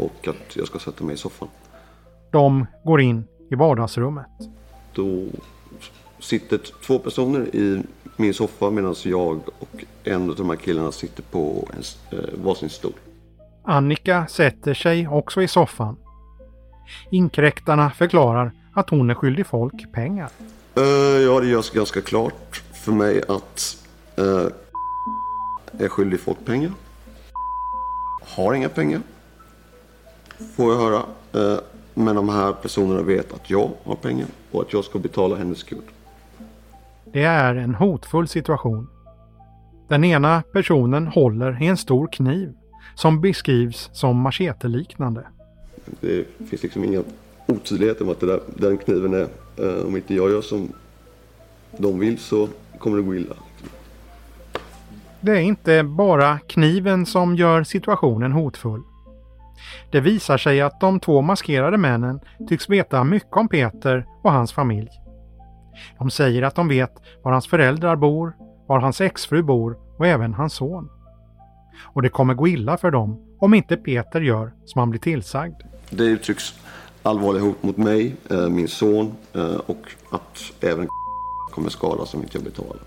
och 0.03 0.29
att 0.29 0.57
jag 0.57 0.67
ska 0.67 0.79
sätta 0.79 1.05
mig 1.05 1.15
i 1.15 1.19
soffan. 1.19 1.49
De 2.31 2.67
går 2.85 3.01
in 3.01 3.25
i 3.51 3.55
vardagsrummet. 3.55 4.27
Då 4.95 5.25
sitter 6.19 6.61
två 6.87 6.99
personer 6.99 7.57
i 7.57 7.83
min 8.17 8.35
soffa 8.35 8.71
medan 8.71 8.95
jag 9.05 9.41
och 9.59 9.85
en 10.05 10.31
av 10.31 10.37
de 10.37 10.49
här 10.49 10.57
killarna 10.57 10.93
sitter 10.93 11.23
på 11.23 11.69
en, 11.73 12.19
eh, 12.19 12.25
varsin 12.45 12.71
stol. 12.71 12.93
Annika 13.65 14.27
sätter 14.27 14.75
sig 14.75 15.09
också 15.09 15.43
i 15.43 15.49
soffan. 15.49 15.97
Inkräktarna 17.11 17.91
förklarar 17.91 18.53
att 18.73 18.91
hon 18.91 19.11
är 19.11 19.15
skyldig 19.15 19.47
folk 19.47 19.93
pengar. 19.93 20.31
Uh, 20.79 20.85
ja, 21.23 21.41
det 21.41 21.47
görs 21.47 21.71
ganska 21.71 22.01
klart 22.01 22.63
för 22.85 22.93
mig 22.93 23.23
att 23.29 23.77
uh, 24.19 24.47
är 25.79 25.89
skyldig 25.89 26.21
folk 26.21 26.45
pengar. 26.45 26.73
Har 28.37 28.55
inga 28.55 28.69
pengar. 28.69 29.01
Får 30.57 30.73
jag 30.73 30.81
höra. 30.81 31.03
Uh, 31.35 31.61
men 31.95 32.17
de 32.17 32.29
här 32.29 32.53
personerna 32.53 33.03
vet 33.03 33.33
att 33.33 33.51
jag 33.51 33.71
har 33.85 33.95
pengar 33.95 34.27
och 34.51 34.63
att 34.63 34.73
jag 34.73 34.85
ska 34.85 34.99
betala 34.99 35.37
hennes 35.37 35.59
skuld. 35.59 35.83
Det 37.13 37.25
är 37.25 37.55
en 37.55 37.75
hotfull 37.75 38.29
situation. 38.29 38.89
Den 39.89 40.05
ena 40.05 40.43
personen 40.53 41.07
håller 41.07 41.63
i 41.63 41.67
en 41.67 41.77
stor 41.77 42.09
kniv 42.13 42.53
som 42.95 43.21
beskrivs 43.21 43.91
som 43.93 44.21
macheteliknande. 44.21 45.27
Det 46.01 46.27
finns 46.49 46.63
liksom 46.63 46.85
inga 46.85 47.03
otydligheter 47.47 48.05
om 48.05 48.11
att 48.11 48.21
där, 48.21 48.41
den 48.57 48.79
kniven 48.79 49.15
är, 49.15 49.29
eh, 49.57 49.87
om 49.87 49.97
inte 49.97 50.15
jag 50.15 50.31
gör 50.31 50.43
som 50.43 50.73
de 51.77 51.99
vill 51.99 52.19
så 52.19 52.49
kommer 52.79 52.97
det 52.97 53.03
gå 53.03 53.15
illa. 53.15 53.35
Det 55.21 55.33
är 55.33 55.41
inte 55.41 55.83
bara 55.83 56.39
kniven 56.39 57.07
som 57.07 57.37
gör 57.37 57.65
situationen 57.65 58.33
hotfull. 58.33 58.83
Det 59.91 60.01
visar 60.01 60.39
sig 60.39 60.61
att 60.61 60.81
de 60.81 61.01
två 61.01 61.23
maskerade 61.23 61.77
männen 61.77 62.21
tycks 62.49 62.71
veta 62.71 63.05
mycket 63.05 63.37
om 63.37 63.49
Peter 63.49 64.07
och 64.23 64.33
hans 64.33 64.53
familj. 64.53 64.91
De 65.99 66.11
säger 66.11 66.43
att 66.43 66.55
de 66.55 66.69
vet 66.69 66.93
var 67.23 67.33
hans 67.33 67.49
föräldrar 67.49 67.97
bor, 67.97 68.33
var 68.67 68.79
hans 68.79 69.01
exfru 69.01 69.43
bor 69.43 69.79
och 69.99 70.07
även 70.07 70.35
hans 70.35 70.55
son. 70.55 70.89
Och 71.83 72.03
det 72.03 72.09
kommer 72.09 72.35
gå 72.35 72.49
illa 72.49 72.77
för 72.77 72.91
dem 72.91 73.28
om 73.39 73.55
inte 73.55 73.77
Peter 73.77 74.21
gör 74.21 74.53
som 74.65 74.79
han 74.79 74.91
blir 74.91 75.01
tillsagd. 75.01 75.63
Det 75.91 76.05
uttrycks 76.05 76.55
allvarliga 77.03 77.43
hot 77.43 77.63
mot 77.63 77.77
mig, 77.77 78.17
eh, 78.31 78.49
min 78.49 78.69
son 78.69 79.15
eh, 79.33 79.57
och 79.67 79.83
att 80.11 80.53
även 80.61 80.89
kommer 81.51 81.71
skadas 81.71 82.15
om 82.15 82.23
inte 82.23 82.37
jag 82.37 82.45
betalar. 82.45 82.83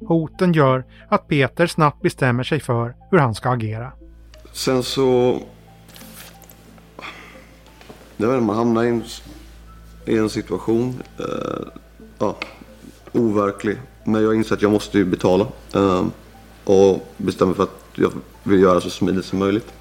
Hoten 0.00 0.52
gör 0.52 0.84
att 1.08 1.28
Peter 1.28 1.66
snabbt 1.66 2.02
bestämmer 2.02 2.42
sig 2.42 2.60
för 2.60 2.94
hur 3.10 3.18
han 3.18 3.34
ska 3.34 3.50
agera. 3.50 3.92
Sen 4.52 4.82
så... 4.82 5.40
Jag 8.16 8.28
vet 8.28 8.34
inte, 8.34 8.46
man 8.46 8.56
hamnar 8.56 8.84
i 8.84 8.88
en, 8.88 9.02
i 10.06 10.18
en 10.18 10.30
situation, 10.30 11.02
eh, 11.18 11.68
ja, 12.18 12.36
overklig. 13.12 13.76
Men 14.04 14.22
jag 14.22 14.34
inser 14.34 14.54
att 14.54 14.62
jag 14.62 14.72
måste 14.72 14.98
ju 14.98 15.04
betala. 15.04 15.46
Eh, 15.74 16.06
och 16.64 17.08
bestämmer 17.16 17.54
för 17.54 17.62
att 17.62 17.80
jag 17.94 18.12
vill 18.46 18.60
göra 18.60 18.80
så 18.80 18.90
smidigt 18.90 19.24
som 19.24 19.38
möjligt. 19.38 19.72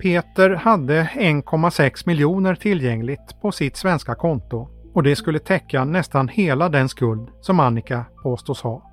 Peter 0.00 0.50
hade 0.50 1.02
1,6 1.14 2.02
miljoner 2.06 2.54
tillgängligt 2.54 3.40
på 3.42 3.52
sitt 3.52 3.76
svenska 3.76 4.14
konto 4.14 4.68
och 4.94 5.02
det 5.02 5.16
skulle 5.16 5.38
täcka 5.38 5.84
nästan 5.84 6.28
hela 6.28 6.68
den 6.68 6.88
skuld 6.88 7.28
som 7.40 7.60
Annika 7.60 8.04
påstås 8.22 8.62
ha. 8.62 8.90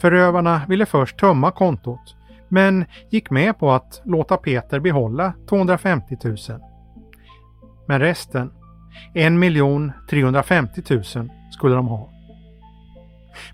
Förövarna 0.00 0.62
ville 0.68 0.86
först 0.86 1.18
tömma 1.18 1.50
kontot 1.50 2.16
men 2.48 2.84
gick 3.10 3.30
med 3.30 3.58
på 3.58 3.72
att 3.72 4.02
låta 4.04 4.36
Peter 4.36 4.80
behålla 4.80 5.32
250 5.48 6.16
000. 6.24 6.36
Men 7.86 8.00
resten, 8.00 8.52
1 9.14 9.32
350 10.10 10.82
000, 10.90 11.04
skulle 11.50 11.74
de 11.74 11.88
ha. 11.88 12.10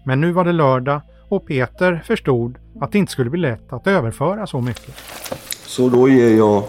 Men 0.04 0.20
nu 0.20 0.32
var 0.32 0.44
det 0.44 0.52
lördag 0.52 1.00
och 1.30 1.46
Peter 1.46 2.02
förstod 2.06 2.58
att 2.80 2.92
det 2.92 2.98
inte 2.98 3.12
skulle 3.12 3.30
bli 3.30 3.40
lätt 3.40 3.72
att 3.72 3.86
överföra 3.86 4.46
så 4.46 4.60
mycket. 4.60 4.94
Så 5.66 5.88
då 5.88 6.08
ger 6.08 6.36
jag 6.36 6.64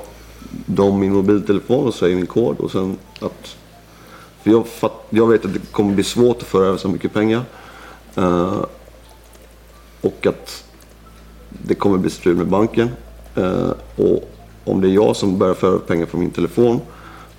dem 0.65 0.99
min 0.99 1.13
mobiltelefon 1.13 1.87
och 1.87 1.93
säger 1.93 2.15
min 2.15 2.27
kod 2.27 2.59
och 2.59 2.71
sen 2.71 2.97
att... 3.21 3.57
För 4.41 4.51
jag, 4.51 4.67
fatt, 4.67 5.05
jag 5.09 5.27
vet 5.27 5.45
att 5.45 5.53
det 5.53 5.71
kommer 5.71 5.93
bli 5.93 6.03
svårt 6.03 6.37
att 6.37 6.47
föra 6.47 6.65
över 6.65 6.77
så 6.77 6.89
mycket 6.89 7.13
pengar. 7.13 7.41
Uh, 8.17 8.65
och 10.01 10.27
att 10.27 10.63
det 11.49 11.75
kommer 11.75 11.97
bli 11.97 12.09
strul 12.09 12.35
med 12.35 12.47
banken. 12.47 12.89
Uh, 13.37 13.71
och 13.95 14.31
om 14.63 14.81
det 14.81 14.87
är 14.87 14.93
jag 14.93 15.15
som 15.15 15.37
börjar 15.37 15.53
föra 15.53 15.69
över 15.69 15.79
pengar 15.79 16.05
från 16.05 16.21
min 16.21 16.31
telefon 16.31 16.79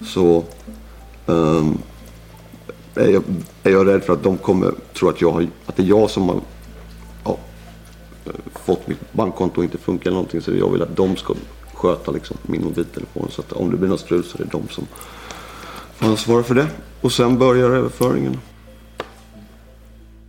så 0.07 0.45
um, 1.27 1.79
är, 2.95 3.09
jag, 3.09 3.23
är 3.63 3.71
jag 3.71 3.87
rädd 3.87 4.03
för 4.03 4.13
att 4.13 4.23
de 4.23 4.37
kommer 4.37 4.75
tro 4.95 5.09
att, 5.09 5.21
jag 5.21 5.49
att 5.67 5.77
det 5.77 5.83
är 5.83 5.87
jag 5.87 6.11
som 6.11 6.29
har 6.29 6.41
fått 8.65 8.89
mitt 8.89 9.13
bankkonto 9.13 9.63
inte 9.63 9.79
funkar 9.79 10.07
eller 10.07 10.15
någonting. 10.15 10.41
Så 10.41 10.57
jag 10.57 10.71
vill 10.71 10.83
att 10.83 10.97
de 10.97 11.17
ska 11.17 11.35
sköta 11.75 12.11
liksom, 12.11 12.37
min 12.43 12.65
mobiltelefon. 12.65 13.29
Så 13.31 13.41
att 13.41 13.53
om 13.53 13.71
det 13.71 13.77
blir 13.77 13.89
något 13.89 14.01
strul 14.01 14.25
så 14.25 14.39
är 14.39 14.43
det 14.45 14.51
de 14.51 14.69
som 14.69 14.87
får 15.95 16.07
ansvara 16.07 16.43
för 16.43 16.55
det. 16.55 16.67
Och 17.01 17.13
sen 17.13 17.39
börjar 17.39 17.71
överföringen. 17.71 18.37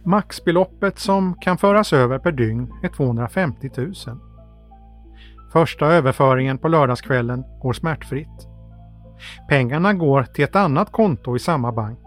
Maxbeloppet 0.05 0.99
som 0.99 1.35
kan 1.41 1.57
föras 1.57 1.93
över 1.93 2.19
per 2.19 2.31
dygn 2.31 2.73
är 2.83 2.89
250 2.89 3.69
000. 3.77 3.93
Första 5.53 5.85
överföringen 5.85 6.57
på 6.57 6.67
lördagskvällen 6.67 7.43
går 7.61 7.73
smärtfritt. 7.73 8.47
Pengarna 9.49 9.93
går 9.93 10.23
till 10.23 10.43
ett 10.43 10.55
annat 10.55 10.91
konto 10.91 11.35
i 11.35 11.39
samma 11.39 11.71
bank. 11.71 11.99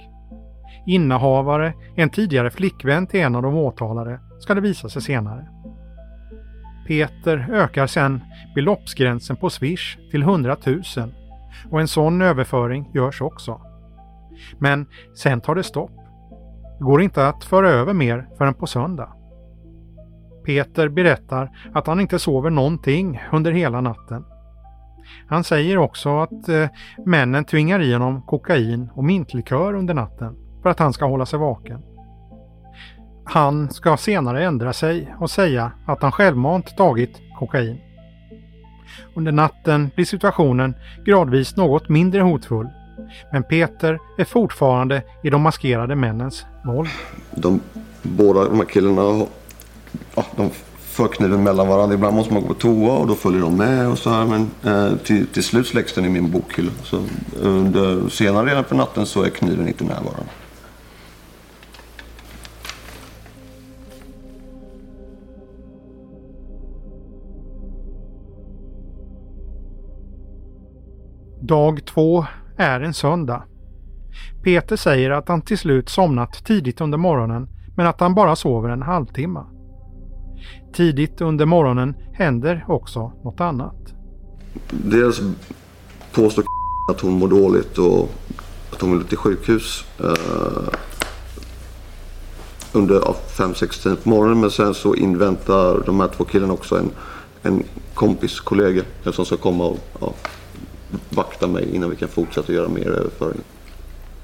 Innehavare, 0.87 1.75
en 1.97 2.11
tidigare 2.11 2.51
flickvän 2.51 3.07
till 3.07 3.21
en 3.21 3.35
av 3.35 3.43
de 3.43 3.55
åtalade, 3.55 4.21
ska 4.41 4.55
det 4.55 4.61
visa 4.61 4.89
sig 4.89 5.03
senare. 5.03 5.49
Peter 6.87 7.47
ökar 7.53 7.87
sedan 7.87 8.21
beloppsgränsen 8.55 9.37
på 9.37 9.51
Swish 9.51 9.99
till 10.11 10.23
100 10.23 10.57
000 10.67 10.83
och 11.71 11.81
en 11.81 11.89
sån 11.89 12.23
överföring 12.23 12.91
görs 12.95 13.21
också. 13.21 13.61
Men 14.59 14.87
sen 15.15 15.41
tar 15.41 15.55
det 15.55 15.63
stopp. 15.63 15.91
Det 16.79 16.85
går 16.85 17.03
inte 17.03 17.29
att 17.29 17.45
föra 17.45 17.71
över 17.71 17.93
mer 17.93 18.29
förrän 18.39 18.55
på 18.55 18.67
söndag. 18.67 19.13
Peter 20.45 20.89
berättar 20.89 21.51
att 21.75 21.87
han 21.87 22.01
inte 22.01 22.19
sover 22.19 22.51
någonting 22.51 23.23
under 23.33 23.53
hela 23.53 23.81
natten. 23.81 24.25
Han 25.29 25.45
säger 25.45 25.79
också 25.79 26.19
att 26.19 26.49
eh, 26.49 26.69
männen 27.07 27.45
tvingar 27.45 27.83
i 27.83 27.93
honom 27.93 28.23
kokain 28.23 28.91
och 28.95 29.05
mintlikör 29.05 29.75
under 29.75 29.95
natten 29.95 30.37
för 30.63 30.71
att 30.71 30.79
han 30.79 30.93
ska 30.93 31.07
hålla 31.07 31.27
sig 31.27 31.39
vaken. 31.39 31.83
Han 33.29 33.71
ska 33.71 33.97
senare 33.97 34.45
ändra 34.45 34.73
sig 34.73 35.15
och 35.21 35.31
säga 35.31 35.73
att 35.87 36.03
han 36.03 36.13
självmant 36.13 36.77
tagit 36.77 37.21
kokain. 37.39 37.79
Under 39.15 39.33
natten 39.33 39.91
blir 39.95 40.05
situationen 40.05 40.75
gradvis 41.05 41.57
något 41.57 41.89
mindre 41.89 42.21
hotfull. 42.21 42.69
Men 43.33 43.43
Peter 43.43 43.99
är 44.19 44.25
fortfarande 44.25 45.03
i 45.23 45.31
de 45.31 45.43
maskerade 45.43 45.97
männens 45.97 46.45
våld. 46.65 46.89
De 47.35 47.61
båda 48.03 48.45
de 48.45 48.57
här 48.57 48.65
killarna 48.65 49.27
ja, 50.15 50.25
de 50.37 50.51
för 50.79 51.09
kniven 51.09 51.43
mellan 51.43 51.69
varandra. 51.69 51.95
Ibland 51.95 52.17
måste 52.17 52.33
man 52.33 52.43
gå 52.43 52.49
på 52.49 52.55
toa 52.55 52.93
och 52.93 53.07
då 53.07 53.15
följer 53.15 53.41
de 53.41 53.57
med 53.57 53.89
och 53.89 53.99
så 53.99 54.11
här. 54.11 54.25
Men 54.25 54.51
eh, 54.65 54.97
till, 54.97 55.27
till 55.27 55.45
slut 55.45 55.67
släcks 55.67 55.93
den 55.93 56.05
i 56.05 56.09
min 56.09 56.31
bokhylla. 56.31 56.71
Så 56.83 57.01
under 57.41 58.09
senare 58.09 58.49
delen 58.49 58.65
på 58.65 58.75
natten 58.75 59.07
så 59.07 59.23
är 59.23 59.29
kniven 59.29 59.69
inte 59.69 59.85
närvarande. 59.85 60.31
Dag 71.47 71.85
två 71.85 72.27
är 72.57 72.81
en 72.81 72.95
söndag. 72.95 73.43
Peter 74.45 74.77
säger 74.77 75.11
att 75.11 75.29
han 75.29 75.43
till 75.43 75.59
slut 75.59 75.89
somnat 75.89 76.45
tidigt 76.45 76.81
under 76.81 76.99
morgonen 76.99 77.49
men 77.77 77.87
att 77.87 78.01
han 78.01 78.15
bara 78.15 78.37
sover 78.37 78.69
en 78.69 78.83
halvtimme. 78.83 79.41
Tidigt 80.75 81.21
under 81.21 81.47
morgonen 81.47 81.95
händer 82.13 82.65
också 82.69 83.13
något 83.25 83.41
annat. 83.41 83.95
Dels 84.71 85.21
påstår 86.13 86.45
att 86.91 87.01
hon 87.01 87.13
mår 87.13 87.29
dåligt 87.29 87.79
och 87.79 88.11
att 88.73 88.81
hon 88.81 88.99
vill 88.99 89.07
till 89.07 89.19
sjukhus. 89.19 89.85
Eh, 90.01 90.75
under 92.73 93.01
5-6 93.01 93.83
tiden 93.83 93.97
på 94.03 94.09
morgonen. 94.09 94.41
Men 94.41 94.51
sen 94.51 94.75
så 94.75 94.95
inväntar 94.95 95.83
de 95.87 96.01
här 96.01 96.09
två 96.09 96.25
killarna 96.25 96.53
också 96.53 96.79
en, 96.79 96.91
en 97.43 97.63
kompis, 97.95 98.41
kollega 98.41 98.83
som 99.13 99.25
ska 99.25 99.37
komma 99.37 99.65
och 99.65 99.79
ja, 100.01 100.15
vakta 101.11 101.47
mig 101.47 101.75
innan 101.75 101.91
vi 101.91 101.97
kan 101.97 102.09
fortsätta 102.09 102.53
göra 102.53 102.69
mer 102.69 102.89
överföring. 102.89 103.41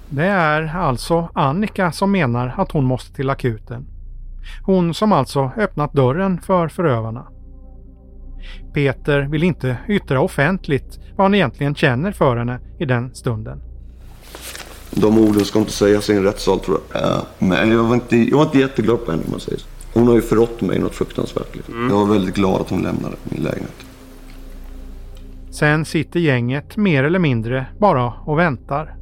Det 0.09 0.25
är 0.27 0.77
alltså 0.77 1.29
Annika 1.35 1.93
som 1.93 2.13
menar 2.13 2.55
att 2.57 2.73
hon 2.73 2.85
måste 2.85 3.15
till 3.15 3.31
akuten. 3.31 3.87
Hon 4.63 4.95
som 4.95 5.13
alltså 5.13 5.51
öppnat 5.57 5.93
dörren 5.93 6.41
för 6.41 6.69
förövarna. 6.69 7.27
Peter 8.75 9.21
vill 9.21 9.43
inte 9.43 9.77
yttra 9.89 10.21
offentligt 10.21 10.99
vad 11.17 11.25
han 11.25 11.35
egentligen 11.35 11.75
känner 11.75 12.13
för 12.13 12.37
henne 12.37 12.61
i 12.79 12.85
den 12.85 13.15
stunden. 13.15 13.61
De 14.91 15.19
orden 15.19 15.45
ska 15.45 15.59
inte 15.59 15.73
sägas 15.73 16.11
i 16.11 16.17
en 16.17 16.23
rättssal 16.23 16.61
tror 16.61 16.81
jag. 16.93 17.03
Uh, 17.03 17.23
men 17.39 17.71
jag 17.71 17.85
var, 17.85 17.95
inte, 17.95 18.17
jag 18.17 18.37
var 18.37 18.45
inte 18.45 18.59
jätteglad 18.59 19.05
på 19.05 19.11
henne 19.11 19.23
om 19.25 19.31
man 19.31 19.41
säger 19.41 19.59
så. 19.59 19.67
Hon 19.93 20.09
har 20.09 20.15
ju 20.15 20.23
förrått 20.23 20.61
mig 20.61 20.79
något 20.79 20.95
fruktansvärt. 20.95 21.69
Mm. 21.69 21.89
Jag 21.91 21.97
var 21.97 22.07
väldigt 22.07 22.35
glad 22.35 22.61
att 22.61 22.71
hon 22.71 22.83
lämnade 22.83 23.17
min 23.25 23.43
lägenhet. 23.43 23.75
Sen 25.53 25.85
sitter 25.85 26.21
gänget 26.21 26.77
mer 26.77 27.05
eller 27.05 27.19
mindre 27.19 27.67
bara 27.79 28.13
och 28.13 28.39
väntar. 28.39 28.97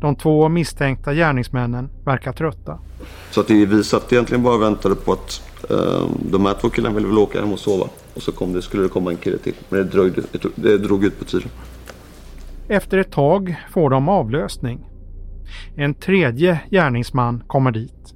De 0.00 0.16
två 0.16 0.48
misstänkta 0.48 1.14
gärningsmännen 1.14 1.88
verkar 2.04 2.32
trötta. 2.32 2.78
Så 3.30 3.40
att 3.40 3.50
vi 3.50 3.84
satt 3.84 4.12
egentligen 4.12 4.42
bara 4.42 4.58
väntade 4.58 4.94
på 4.94 5.12
att 5.12 5.42
uh, 5.70 6.06
de 6.30 6.46
här 6.46 6.54
två 6.54 6.70
killarna 6.70 6.94
ville 6.94 7.08
väl 7.08 7.18
åka 7.18 7.40
hem 7.40 7.52
och 7.52 7.58
sova. 7.58 7.88
Och 8.14 8.22
så 8.22 8.32
kom 8.32 8.52
det, 8.52 8.62
skulle 8.62 8.82
det 8.82 8.88
komma 8.88 9.10
en 9.10 9.16
kille 9.16 9.38
till. 9.38 9.54
Men 9.68 9.78
det, 9.78 9.84
dröjde, 9.84 10.22
det 10.54 10.78
drog 10.78 11.04
ut 11.04 11.18
på 11.18 11.24
tiden. 11.24 11.48
Efter 12.68 12.98
ett 12.98 13.12
tag 13.12 13.56
får 13.70 13.90
de 13.90 14.08
avlösning. 14.08 14.90
En 15.76 15.94
tredje 15.94 16.60
gärningsman 16.70 17.42
kommer 17.46 17.70
dit. 17.70 18.14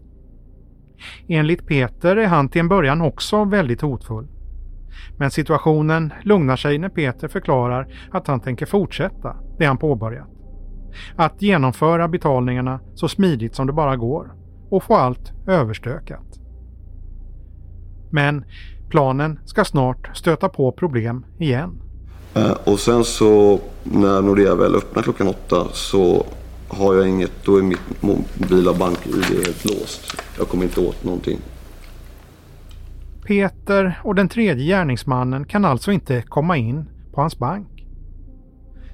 Enligt 1.28 1.66
Peter 1.66 2.16
är 2.16 2.26
han 2.26 2.48
till 2.48 2.60
en 2.60 2.68
början 2.68 3.00
också 3.00 3.44
väldigt 3.44 3.80
hotfull. 3.80 4.26
Men 5.16 5.30
situationen 5.30 6.12
lugnar 6.24 6.56
sig 6.56 6.78
när 6.78 6.88
Peter 6.88 7.28
förklarar 7.28 7.94
att 8.10 8.26
han 8.26 8.40
tänker 8.40 8.66
fortsätta 8.66 9.36
det 9.58 9.64
han 9.64 9.78
påbörjat. 9.78 10.28
Att 11.16 11.42
genomföra 11.42 12.08
betalningarna 12.08 12.80
så 12.94 13.08
smidigt 13.08 13.54
som 13.54 13.66
det 13.66 13.72
bara 13.72 13.96
går 13.96 14.32
och 14.70 14.82
få 14.82 14.94
allt 14.94 15.32
överstökat. 15.46 16.38
Men 18.10 18.44
planen 18.90 19.38
ska 19.44 19.64
snart 19.64 20.16
stöta 20.16 20.48
på 20.48 20.72
problem 20.72 21.26
igen. 21.38 21.82
Eh, 22.34 22.56
och 22.64 22.78
sen 22.78 23.04
så 23.04 23.60
när 23.82 24.22
Nordea 24.22 24.54
väl 24.54 24.74
öppnar 24.74 25.02
klockan 25.02 25.28
åtta 25.28 25.66
så 25.72 26.26
har 26.68 26.94
jag 26.94 27.08
inget, 27.08 27.32
då 27.44 27.56
är 27.56 27.62
mitt 27.62 28.02
mobila 28.02 28.72
bank-id 28.74 29.24
helt 29.24 29.64
låst. 29.64 30.16
Jag 30.38 30.48
kommer 30.48 30.64
inte 30.64 30.80
åt 30.80 31.04
någonting. 31.04 31.38
Peter 33.32 34.00
och 34.04 34.14
den 34.14 34.28
tredje 34.28 34.64
gärningsmannen 34.64 35.44
kan 35.44 35.64
alltså 35.64 35.92
inte 35.92 36.22
komma 36.22 36.56
in 36.56 36.84
på 37.12 37.20
hans 37.20 37.38
bank. 37.38 37.86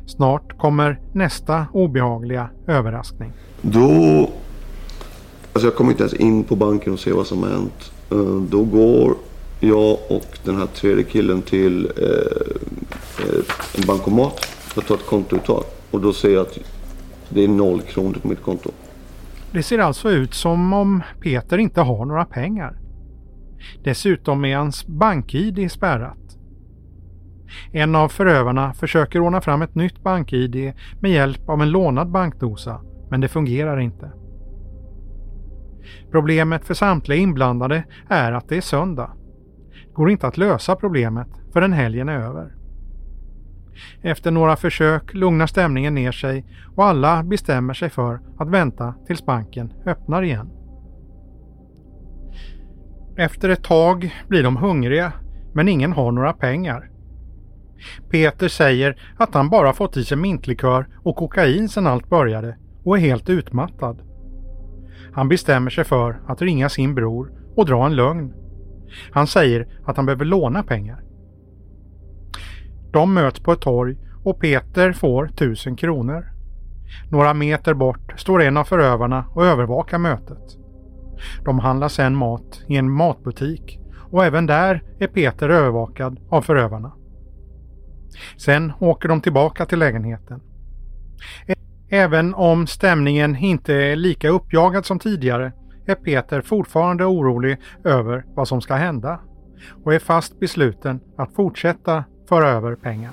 Snart 0.07 0.59
kommer 0.59 1.01
nästa 1.13 1.67
obehagliga 1.73 2.51
överraskning. 2.67 3.33
Då... 3.63 4.31
Alltså 5.53 5.67
jag 5.67 5.75
kommer 5.75 5.91
inte 5.91 6.03
ens 6.03 6.15
in 6.15 6.45
på 6.45 6.57
banken 6.57 6.93
och 6.93 6.99
ser 6.99 7.13
vad 7.13 7.27
som 7.27 7.43
har 7.43 7.51
hänt. 7.51 7.93
Eh, 8.11 8.43
då 8.51 8.65
går 8.65 9.15
jag 9.61 9.99
och 10.09 10.39
den 10.45 10.57
här 10.57 10.67
tredje 10.67 11.05
killen 11.05 11.43
till 11.43 11.87
eh, 11.87 12.07
eh, 13.27 13.45
en 13.75 13.87
bankomat 13.87 14.45
för 14.45 14.81
att 14.81 14.87
ta 14.87 14.95
ett 14.95 15.07
kontouttag. 15.07 15.65
Och 15.91 16.01
då 16.01 16.13
ser 16.13 16.31
jag 16.31 16.43
att 16.43 16.59
det 17.29 17.45
är 17.45 17.49
noll 17.49 17.81
kronor 17.81 18.19
på 18.23 18.29
mitt 18.29 18.43
konto. 18.43 18.71
Det 19.53 19.63
ser 19.63 19.79
alltså 19.79 20.11
ut 20.11 20.35
som 20.35 20.73
om 20.73 21.03
Peter 21.21 21.59
inte 21.59 21.81
har 21.81 22.05
några 22.05 22.25
pengar. 22.25 22.77
Dessutom 23.85 24.45
är 24.45 24.57
hans 24.57 24.87
bank-id 24.87 25.73
spärrat. 25.73 26.19
En 27.73 27.95
av 27.95 28.09
förövarna 28.09 28.73
försöker 28.73 29.21
ordna 29.21 29.41
fram 29.41 29.63
ett 29.63 29.75
nytt 29.75 30.03
bank-id 30.03 30.73
med 31.01 31.11
hjälp 31.11 31.49
av 31.49 31.63
en 31.63 31.71
lånad 31.71 32.11
bankdosa, 32.11 32.81
men 33.11 33.21
det 33.21 33.29
fungerar 33.29 33.81
inte. 33.81 34.13
Problemet 36.11 36.65
för 36.65 36.75
samtliga 36.75 37.19
inblandade 37.19 37.85
är 38.09 38.33
att 38.33 38.49
det 38.49 38.57
är 38.57 38.61
söndag. 38.61 39.11
Det 39.87 39.95
går 39.95 40.11
inte 40.11 40.27
att 40.27 40.37
lösa 40.37 40.77
problemet 40.77 41.29
förrän 41.53 41.73
helgen 41.73 42.09
är 42.09 42.19
över. 42.19 42.55
Efter 44.03 44.31
några 44.31 44.57
försök 44.57 45.15
lugnar 45.15 45.47
stämningen 45.47 45.95
ner 45.95 46.13
sig 46.13 46.45
och 46.77 46.85
alla 46.85 47.23
bestämmer 47.23 47.75
sig 47.75 47.91
för 47.91 48.21
att 48.39 48.49
vänta 48.49 48.95
tills 49.07 49.27
banken 49.27 49.73
öppnar 49.87 50.23
igen. 50.23 50.58
Efter 53.19 53.49
ett 53.49 53.65
tag 53.65 54.15
blir 54.29 54.43
de 54.43 54.57
hungriga, 54.57 55.13
men 55.53 55.69
ingen 55.69 55.93
har 55.93 56.13
några 56.13 56.33
pengar. 56.33 56.91
Peter 58.11 58.49
säger 58.49 59.01
att 59.17 59.35
han 59.35 59.51
bara 59.51 59.73
fått 59.73 59.97
i 59.97 60.05
sig 60.05 60.17
mintlikör 60.17 60.89
och 61.05 61.17
kokain 61.17 61.69
sedan 61.69 61.87
allt 61.87 62.09
började 62.09 62.57
och 62.85 62.97
är 62.97 63.01
helt 63.01 63.29
utmattad. 63.29 64.03
Han 65.13 65.29
bestämmer 65.29 65.71
sig 65.71 65.85
för 65.85 66.21
att 66.27 66.43
ringa 66.43 66.69
sin 66.69 66.95
bror 66.95 67.33
och 67.57 67.67
dra 67.67 67.87
en 67.87 67.97
lögn. 67.97 68.35
Han 69.11 69.27
säger 69.27 69.69
att 69.85 69.97
han 69.97 70.07
behöver 70.07 70.25
låna 70.25 70.63
pengar. 70.63 71.03
De 72.93 73.15
möts 73.15 73.41
på 73.41 73.53
ett 73.53 73.61
torg 73.61 73.97
och 74.25 74.41
Peter 74.41 74.93
får 74.93 75.25
1000 75.25 75.77
kronor. 75.77 76.27
Några 77.11 77.35
meter 77.35 77.75
bort 77.75 78.21
står 78.21 78.43
en 78.43 78.57
av 78.57 78.65
förövarna 78.65 79.25
och 79.35 79.47
övervakar 79.47 79.99
mötet. 79.99 80.59
De 81.45 81.59
handlar 81.59 81.89
sedan 81.89 82.17
mat 82.17 82.63
i 82.69 82.77
en 82.77 82.91
matbutik 82.91 83.79
och 84.11 84.25
även 84.25 84.47
där 84.47 84.83
är 84.99 85.07
Peter 85.07 85.49
övervakad 85.49 86.21
av 86.29 86.43
förövarna. 86.43 86.93
Sen 88.37 88.73
åker 88.81 89.09
de 89.09 89.21
tillbaka 89.21 89.67
till 89.67 89.79
lägenheten. 89.79 90.41
Även 91.91 92.35
om 92.35 92.67
stämningen 92.67 93.37
inte 93.37 93.75
är 93.75 93.97
lika 93.97 94.29
uppjagad 94.29 94.87
som 94.87 94.99
tidigare 94.99 95.53
är 95.87 95.95
Peter 95.95 96.41
fortfarande 96.41 97.05
orolig 97.05 97.57
över 97.85 98.25
vad 98.35 98.49
som 98.49 98.61
ska 98.61 98.75
hända 98.75 99.21
och 99.85 99.95
är 99.95 99.99
fast 99.99 100.41
besluten 100.41 101.01
att 101.17 101.35
fortsätta 101.35 102.05
föra 102.29 102.49
över 102.49 102.75
pengar. 102.75 103.13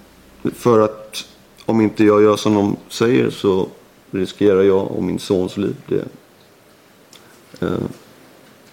För 0.54 0.80
att 0.80 1.26
om 1.66 1.82
inte 1.82 2.04
jag 2.04 2.22
gör 2.24 2.36
som 2.36 2.54
de 2.54 2.76
säger 2.90 3.30
så 3.30 3.68
riskerar 4.12 4.62
jag 4.62 4.92
och 4.92 5.04
min 5.04 5.20
sons 5.20 5.58
liv. 5.58 5.76
Det. 5.88 6.06
Eh, 7.62 7.86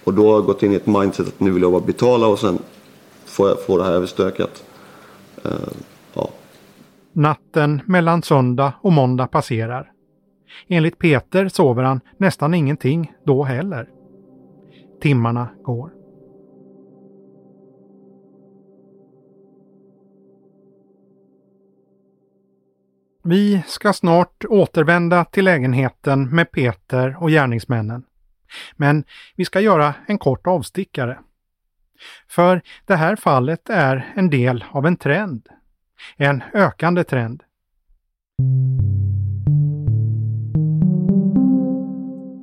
och 0.05 0.15
då 0.15 0.27
har 0.27 0.35
jag 0.35 0.45
gått 0.45 0.63
in 0.63 0.73
i 0.73 0.75
ett 0.75 0.87
mindset 0.87 1.29
att 1.29 1.41
nu 1.41 1.51
vill 1.51 1.63
jag 1.63 1.73
bara 1.73 1.83
betala 1.83 2.27
och 2.27 2.39
sen 2.39 2.59
får 3.25 3.49
jag 3.49 3.67
få 3.67 3.79
det 3.79 3.85
här 3.85 3.93
överstökat. 3.93 4.65
Eh, 5.45 5.51
ja. 6.15 6.31
Natten 7.13 7.83
mellan 7.87 8.23
söndag 8.23 8.73
och 8.81 8.93
måndag 8.93 9.27
passerar. 9.27 9.93
Enligt 10.69 10.99
Peter 10.99 11.49
sover 11.49 11.83
han 11.83 12.01
nästan 12.17 12.55
ingenting 12.55 13.13
då 13.25 13.43
heller. 13.43 13.89
Timmarna 15.01 15.49
går. 15.63 15.91
Vi 23.25 23.63
ska 23.67 23.93
snart 23.93 24.45
återvända 24.49 25.25
till 25.25 25.45
lägenheten 25.45 26.35
med 26.35 26.51
Peter 26.51 27.17
och 27.21 27.31
gärningsmännen. 27.31 28.05
Men 28.77 29.05
vi 29.37 29.45
ska 29.45 29.61
göra 29.61 29.95
en 30.07 30.19
kort 30.19 30.47
avstickare. 30.47 31.19
För 32.29 32.63
det 32.87 32.97
här 32.97 33.17
fallet 33.17 33.71
är 33.71 34.13
en 34.15 34.31
del 34.31 34.65
av 34.71 34.87
en 34.87 34.97
trend. 34.97 35.49
En 36.17 36.43
ökande 36.55 37.05
trend. 37.05 37.43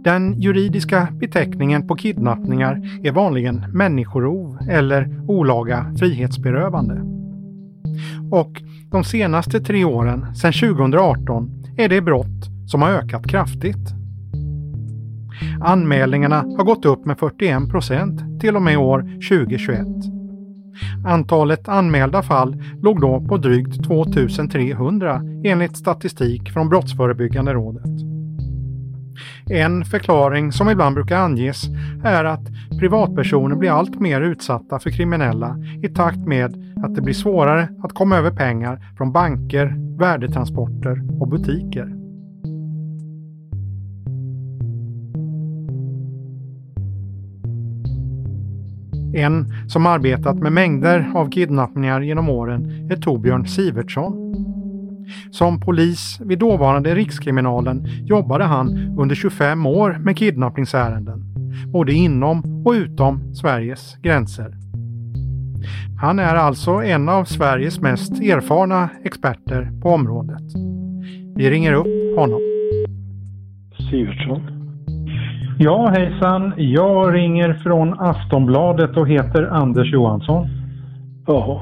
Den 0.04 0.40
juridiska 0.42 1.08
beteckningen 1.12 1.88
på 1.88 1.96
kidnappningar 1.96 2.82
är 3.04 3.12
vanligen 3.12 3.66
människorov 3.74 4.58
eller 4.70 5.22
olaga 5.28 5.96
frihetsberövande. 6.00 7.02
Och 8.32 8.62
de 8.92 9.04
senaste 9.04 9.60
tre 9.60 9.86
åren, 9.86 10.36
sedan 10.36 10.54
2018, 10.54 11.64
är 11.78 11.90
det 11.90 12.02
brott 12.02 12.70
som 12.72 12.82
har 12.82 12.90
ökat 12.90 13.28
kraftigt. 13.28 13.99
Anmälningarna 15.62 16.36
har 16.36 16.64
gått 16.64 16.86
upp 16.86 17.06
med 17.06 17.20
41 17.20 17.70
procent 17.70 18.42
till 18.42 18.56
och 18.56 18.62
med 18.62 18.78
år 18.78 19.02
2021. 19.30 19.88
Antalet 21.06 21.70
anmälda 21.70 22.22
fall 22.22 22.64
låg 22.82 23.02
då 23.02 23.26
på 23.28 23.38
drygt 23.38 23.84
2300 23.84 25.22
enligt 25.44 25.78
statistik 25.78 26.52
från 26.52 26.70
Brottsförebyggande 26.70 27.54
rådet. 27.54 28.10
En 29.50 29.86
förklaring 29.86 30.52
som 30.52 30.70
ibland 30.70 30.96
brukar 30.96 31.18
anges 31.18 31.64
är 32.04 32.26
att 32.26 32.48
privatpersoner 32.80 33.56
blir 33.56 33.72
allt 33.72 34.00
mer 34.00 34.22
utsatta 34.22 34.80
för 34.80 34.90
kriminella 34.90 35.58
i 35.84 35.88
takt 35.88 36.28
med 36.28 36.76
att 36.86 36.96
det 36.96 37.02
blir 37.02 37.14
svårare 37.14 37.70
att 37.84 37.94
komma 37.94 38.18
över 38.18 38.32
pengar 38.32 38.94
från 38.98 39.12
banker, 39.12 39.76
värdetransporter 40.00 41.22
och 41.22 41.28
butiker. 41.28 41.99
En 49.14 49.54
som 49.68 49.86
arbetat 49.86 50.38
med 50.38 50.52
mängder 50.52 51.12
av 51.16 51.30
kidnappningar 51.30 52.02
genom 52.02 52.30
åren 52.30 52.92
är 52.92 52.96
Torbjörn 52.96 53.48
Sivertsson. 53.48 54.36
Som 55.32 55.60
polis 55.60 56.20
vid 56.26 56.40
dåvarande 56.40 56.96
Rikskriminalen 56.96 57.88
jobbade 58.04 58.44
han 58.44 58.96
under 59.00 59.16
25 59.16 59.66
år 59.66 59.98
med 60.00 60.18
kidnappningsärenden, 60.18 61.24
både 61.74 61.94
inom 61.94 62.64
och 62.66 62.72
utom 62.72 63.34
Sveriges 63.36 63.98
gränser. 64.02 64.56
Han 66.02 66.20
är 66.20 66.36
alltså 66.36 66.72
en 66.72 67.10
av 67.10 67.26
Sveriges 67.26 67.82
mest 67.82 68.12
erfarna 68.12 68.90
experter 69.04 69.72
på 69.82 69.90
området. 69.90 70.44
Vi 71.36 71.50
ringer 71.50 71.74
upp 71.74 72.18
honom. 72.18 72.40
Sivertsson. 73.92 74.59
Ja, 75.62 75.88
hejsan. 75.88 76.54
Jag 76.58 77.14
ringer 77.14 77.54
från 77.54 78.00
Aftonbladet 78.00 78.98
och 78.98 79.08
heter 79.08 79.44
Anders 79.44 79.94
Johansson. 79.94 80.48
Jaha. 81.28 81.62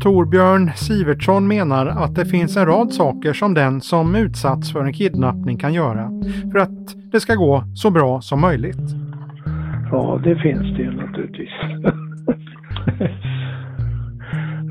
Torbjörn 0.00 0.70
Sivertsson 0.76 1.48
menar 1.48 1.86
att 1.86 2.14
det 2.14 2.26
finns 2.26 2.56
en 2.56 2.66
rad 2.66 2.92
saker 2.92 3.32
som 3.32 3.54
den 3.54 3.80
som 3.80 4.14
utsatts 4.14 4.72
för 4.72 4.84
en 4.84 4.92
kidnappning 4.92 5.58
kan 5.58 5.74
göra 5.74 6.10
för 6.52 6.58
att 6.58 7.12
det 7.12 7.20
ska 7.20 7.34
gå 7.34 7.64
så 7.74 7.90
bra 7.90 8.20
som 8.20 8.40
möjligt. 8.40 8.94
Ja, 9.92 10.20
det 10.24 10.36
finns 10.36 10.76
det 10.76 10.90
naturligtvis. 10.90 11.52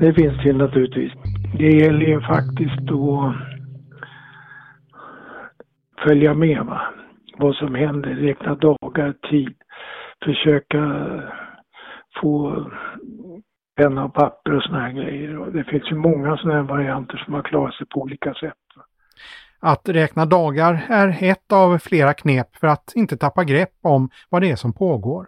det 0.00 0.12
finns 0.12 0.42
det 0.44 0.52
naturligtvis. 0.52 1.12
Det 1.58 1.70
gäller 1.70 2.06
ju 2.06 2.20
faktiskt 2.20 2.90
att 2.90 3.34
följa 6.04 6.34
med 6.34 6.66
va? 6.66 6.80
Vad 7.38 7.54
som 7.54 7.74
händer, 7.74 8.10
räkna 8.10 8.54
dagar, 8.54 9.12
tid, 9.30 9.54
försöka 10.24 10.82
få 12.20 12.64
penna 13.76 14.04
och 14.04 14.14
papper 14.14 14.54
och 14.54 14.62
såna 14.62 14.80
här 14.80 14.92
grejer. 14.92 15.50
Det 15.52 15.64
finns 15.64 15.90
ju 15.90 15.94
många 15.94 16.36
sådana 16.36 16.54
här 16.54 16.68
varianter 16.68 17.16
som 17.24 17.34
har 17.34 17.42
klarat 17.42 17.74
sig 17.74 17.86
på 17.86 18.00
olika 18.00 18.34
sätt. 18.34 18.54
Att 19.60 19.88
räkna 19.88 20.26
dagar 20.26 20.86
är 20.88 21.18
ett 21.22 21.52
av 21.52 21.78
flera 21.78 22.14
knep 22.14 22.56
för 22.56 22.66
att 22.66 22.92
inte 22.94 23.16
tappa 23.16 23.44
grepp 23.44 23.72
om 23.82 24.10
vad 24.30 24.42
det 24.42 24.50
är 24.50 24.56
som 24.56 24.72
pågår. 24.72 25.26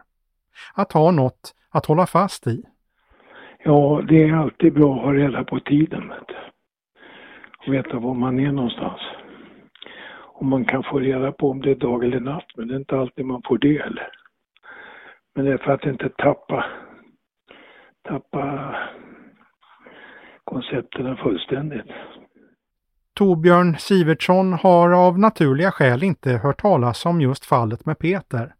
Att 0.74 0.92
ha 0.92 1.10
något 1.10 1.54
att 1.70 1.86
hålla 1.86 2.06
fast 2.06 2.46
i. 2.46 2.62
Ja, 3.64 4.02
det 4.08 4.22
är 4.22 4.32
alltid 4.32 4.74
bra 4.74 4.94
att 4.94 5.04
ha 5.04 5.12
reda 5.12 5.44
på 5.44 5.60
tiden. 5.60 6.08
Vet. 6.08 6.36
Och 7.66 7.74
veta 7.74 7.98
var 7.98 8.14
man 8.14 8.40
är 8.40 8.52
någonstans. 8.52 9.00
Och 10.40 10.46
man 10.46 10.64
kan 10.64 10.82
få 10.82 10.98
reda 10.98 11.32
på 11.32 11.50
om 11.50 11.60
det 11.60 11.70
är 11.70 11.74
dag 11.74 12.04
eller 12.04 12.20
natt, 12.20 12.46
men 12.56 12.68
det 12.68 12.74
är 12.74 12.78
inte 12.78 12.98
alltid 12.98 13.24
man 13.24 13.42
får 13.48 13.58
det 13.58 13.82
heller. 13.82 14.08
Men 15.34 15.44
det 15.44 15.52
är 15.52 15.58
för 15.58 15.72
att 15.72 15.84
inte 15.84 16.08
tappa, 16.08 16.64
tappa 18.08 18.76
koncepten 20.44 21.16
fullständigt. 21.16 21.86
Torbjörn 23.14 23.78
Sivertsson 23.78 24.52
har 24.52 24.90
av 24.90 25.18
naturliga 25.18 25.70
skäl 25.70 26.02
inte 26.02 26.30
hört 26.30 26.60
talas 26.60 27.06
om 27.06 27.20
just 27.20 27.44
fallet 27.44 27.86
med 27.86 27.98
Peter. 27.98 28.54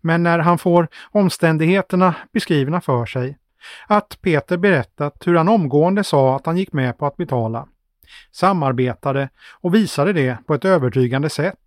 Men 0.00 0.22
när 0.22 0.38
han 0.38 0.58
får 0.58 0.88
omständigheterna 1.10 2.14
beskrivna 2.32 2.80
för 2.80 3.06
sig, 3.06 3.38
att 3.88 4.18
Peter 4.22 4.56
berättat 4.56 5.26
hur 5.26 5.34
han 5.34 5.48
omgående 5.48 6.04
sa 6.04 6.36
att 6.36 6.46
han 6.46 6.56
gick 6.56 6.72
med 6.72 6.98
på 6.98 7.06
att 7.06 7.16
betala, 7.16 7.68
samarbetade 8.30 9.28
och 9.60 9.74
visade 9.74 10.12
det 10.12 10.46
på 10.46 10.54
ett 10.54 10.64
övertygande 10.64 11.30
sätt, 11.30 11.58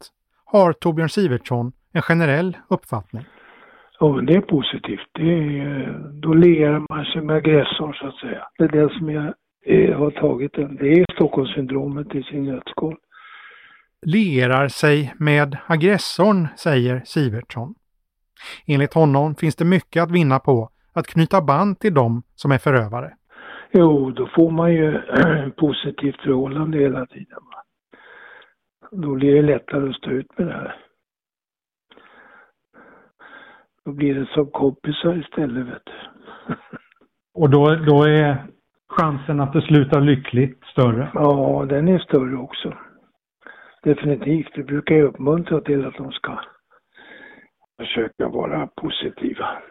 har 0.45 0.73
Torbjörn 0.73 1.10
Sivertsson 1.10 1.71
en 1.93 2.01
generell 2.01 2.58
uppfattning. 2.69 3.25
Ja, 3.99 4.15
men 4.15 4.25
det 4.25 4.36
är 4.36 4.41
positivt. 4.41 5.08
Det 5.12 5.34
är, 5.60 5.99
då 6.13 6.34
ler 6.34 6.93
man 6.93 7.06
sig 7.06 7.21
med 7.21 7.36
aggressorn 7.36 7.93
så 7.93 8.08
att 8.08 8.15
säga. 8.15 8.47
Det 8.58 8.63
är 8.63 8.67
det 8.67 8.93
som 8.93 9.10
jag 9.10 9.34
eh, 9.65 9.97
har 9.97 10.12
tagit 10.12 10.54
den. 10.54 10.75
Det 10.75 10.93
är 10.93 11.06
Stockholmssyndromet 11.15 12.15
i 12.15 12.23
sin 12.23 12.45
nötskal. 12.45 12.95
Lierar 14.06 14.67
sig 14.67 15.13
med 15.17 15.58
aggressorn, 15.67 16.47
säger 16.58 17.01
Sivertsson. 17.06 17.75
Enligt 18.67 18.93
honom 18.93 19.36
finns 19.36 19.56
det 19.56 19.65
mycket 19.65 20.04
att 20.04 20.12
vinna 20.12 20.39
på 20.39 20.69
att 20.93 21.08
knyta 21.08 21.41
band 21.41 21.80
till 21.80 21.93
dem 21.93 22.23
som 22.36 22.51
är 22.51 22.58
förövare. 22.58 23.13
Jo, 23.71 24.12
då 24.12 24.27
får 24.27 24.51
man 24.51 24.73
ju 24.73 25.01
positivt 25.57 26.21
förhållande 26.21 26.77
hela 26.77 27.05
tiden. 27.05 27.39
Va? 27.51 27.63
Då 28.91 29.15
blir 29.15 29.36
det 29.36 29.41
lättare 29.41 29.89
att 29.89 29.95
stå 29.95 30.10
ut 30.10 30.38
med 30.38 30.47
det 30.47 30.53
här. 30.53 30.75
Då 33.86 33.91
blir 33.91 34.15
det 34.15 34.25
som 34.25 34.51
kompisar 34.51 35.17
istället, 35.17 35.67
vet 35.67 35.86
du. 35.86 36.53
Och 37.34 37.49
då, 37.49 37.75
då 37.75 38.03
är 38.03 38.47
chansen 38.89 39.39
att 39.39 39.53
det 39.53 39.62
slutar 39.62 40.01
lyckligt 40.01 40.63
större? 40.63 41.12
Ja, 41.13 41.65
den 41.69 41.88
är 41.88 41.99
större 41.99 42.38
också. 42.38 42.73
Definitivt. 43.84 44.51
Vi 44.55 44.63
brukar 44.63 44.95
ju 44.95 45.03
uppmuntra 45.03 45.62
till 45.62 45.86
att 45.86 45.97
de 45.97 46.12
ska 46.12 46.39
försöka 47.77 48.27
vara 48.27 48.67
positiva 48.67 49.62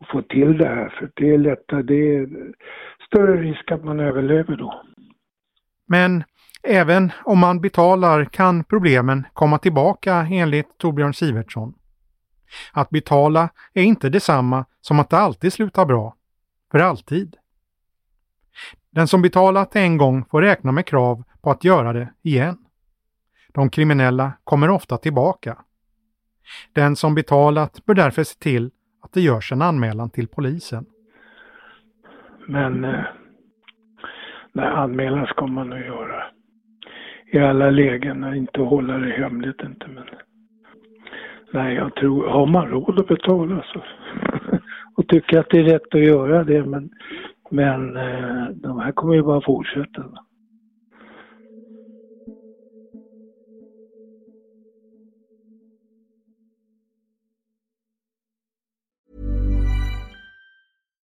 och 0.00 0.06
få 0.12 0.22
till 0.22 0.58
det 0.58 0.68
här. 0.68 0.88
För 0.88 1.10
det 1.14 1.34
är 1.34 1.38
lättare, 1.38 1.82
det 1.82 2.16
är 2.16 2.28
större 3.06 3.42
risk 3.42 3.72
att 3.72 3.84
man 3.84 4.00
överlever 4.00 4.56
då. 4.56 4.82
Men 5.86 6.24
även 6.62 7.12
om 7.24 7.38
man 7.38 7.60
betalar 7.60 8.24
kan 8.24 8.64
problemen 8.64 9.26
komma 9.32 9.58
tillbaka 9.58 10.26
enligt 10.30 10.78
Torbjörn 10.78 11.14
Sivertsson. 11.14 11.74
Att 12.72 12.90
betala 12.90 13.48
är 13.74 13.82
inte 13.82 14.08
detsamma 14.08 14.64
som 14.80 15.00
att 15.00 15.10
det 15.10 15.16
alltid 15.16 15.52
slutar 15.52 15.84
bra. 15.84 16.14
För 16.70 16.78
alltid. 16.78 17.36
Den 18.90 19.08
som 19.08 19.22
betalat 19.22 19.76
en 19.76 19.96
gång 19.96 20.24
får 20.24 20.42
räkna 20.42 20.72
med 20.72 20.86
krav 20.86 21.24
på 21.42 21.50
att 21.50 21.64
göra 21.64 21.92
det 21.92 22.12
igen. 22.22 22.58
De 23.54 23.70
kriminella 23.70 24.32
kommer 24.44 24.70
ofta 24.70 24.98
tillbaka. 24.98 25.58
Den 26.72 26.96
som 26.96 27.14
betalat 27.14 27.84
bör 27.86 27.94
därför 27.94 28.24
se 28.24 28.38
till 28.38 28.70
att 29.06 29.12
det 29.12 29.20
görs 29.20 29.52
en 29.52 29.62
anmälan 29.62 30.10
till 30.10 30.28
polisen. 30.28 30.84
Men 32.46 32.84
eh, 32.84 33.04
när 34.52 34.70
anmälan 34.70 35.26
ska 35.26 35.46
man 35.46 35.70
nog 35.70 35.80
göra. 35.80 36.22
I 37.32 37.38
alla 37.38 37.70
lägen, 37.70 38.34
inte 38.34 38.60
hålla 38.60 38.98
det 38.98 39.12
hemligt 39.12 39.60
inte 39.62 39.86
men. 39.88 40.04
Nej, 41.50 41.74
jag 41.74 41.94
tror, 41.94 42.28
har 42.28 42.46
man 42.46 42.68
råd 42.68 43.00
att 43.00 43.08
betala 43.08 43.64
så. 43.72 43.82
och 44.96 45.08
tycker 45.08 45.38
att 45.38 45.50
det 45.50 45.58
är 45.58 45.64
rätt 45.64 45.94
att 45.94 46.06
göra 46.06 46.44
det 46.44 46.64
men, 46.64 46.90
men 47.50 47.96
eh, 47.96 48.48
de 48.54 48.78
här 48.78 48.92
kommer 48.92 49.14
ju 49.14 49.22
bara 49.22 49.40
fortsätta. 49.40 50.04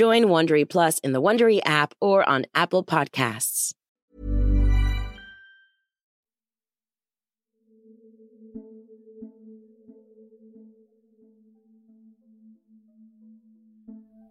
Join 0.00 0.24
Wondery 0.24 0.64
Plus 0.64 0.98
in 1.04 1.12
the 1.12 1.20
Wondery 1.20 1.60
app 1.64 1.94
or 2.00 2.28
on 2.28 2.44
Apple 2.52 2.82
Podcasts. 2.82 3.70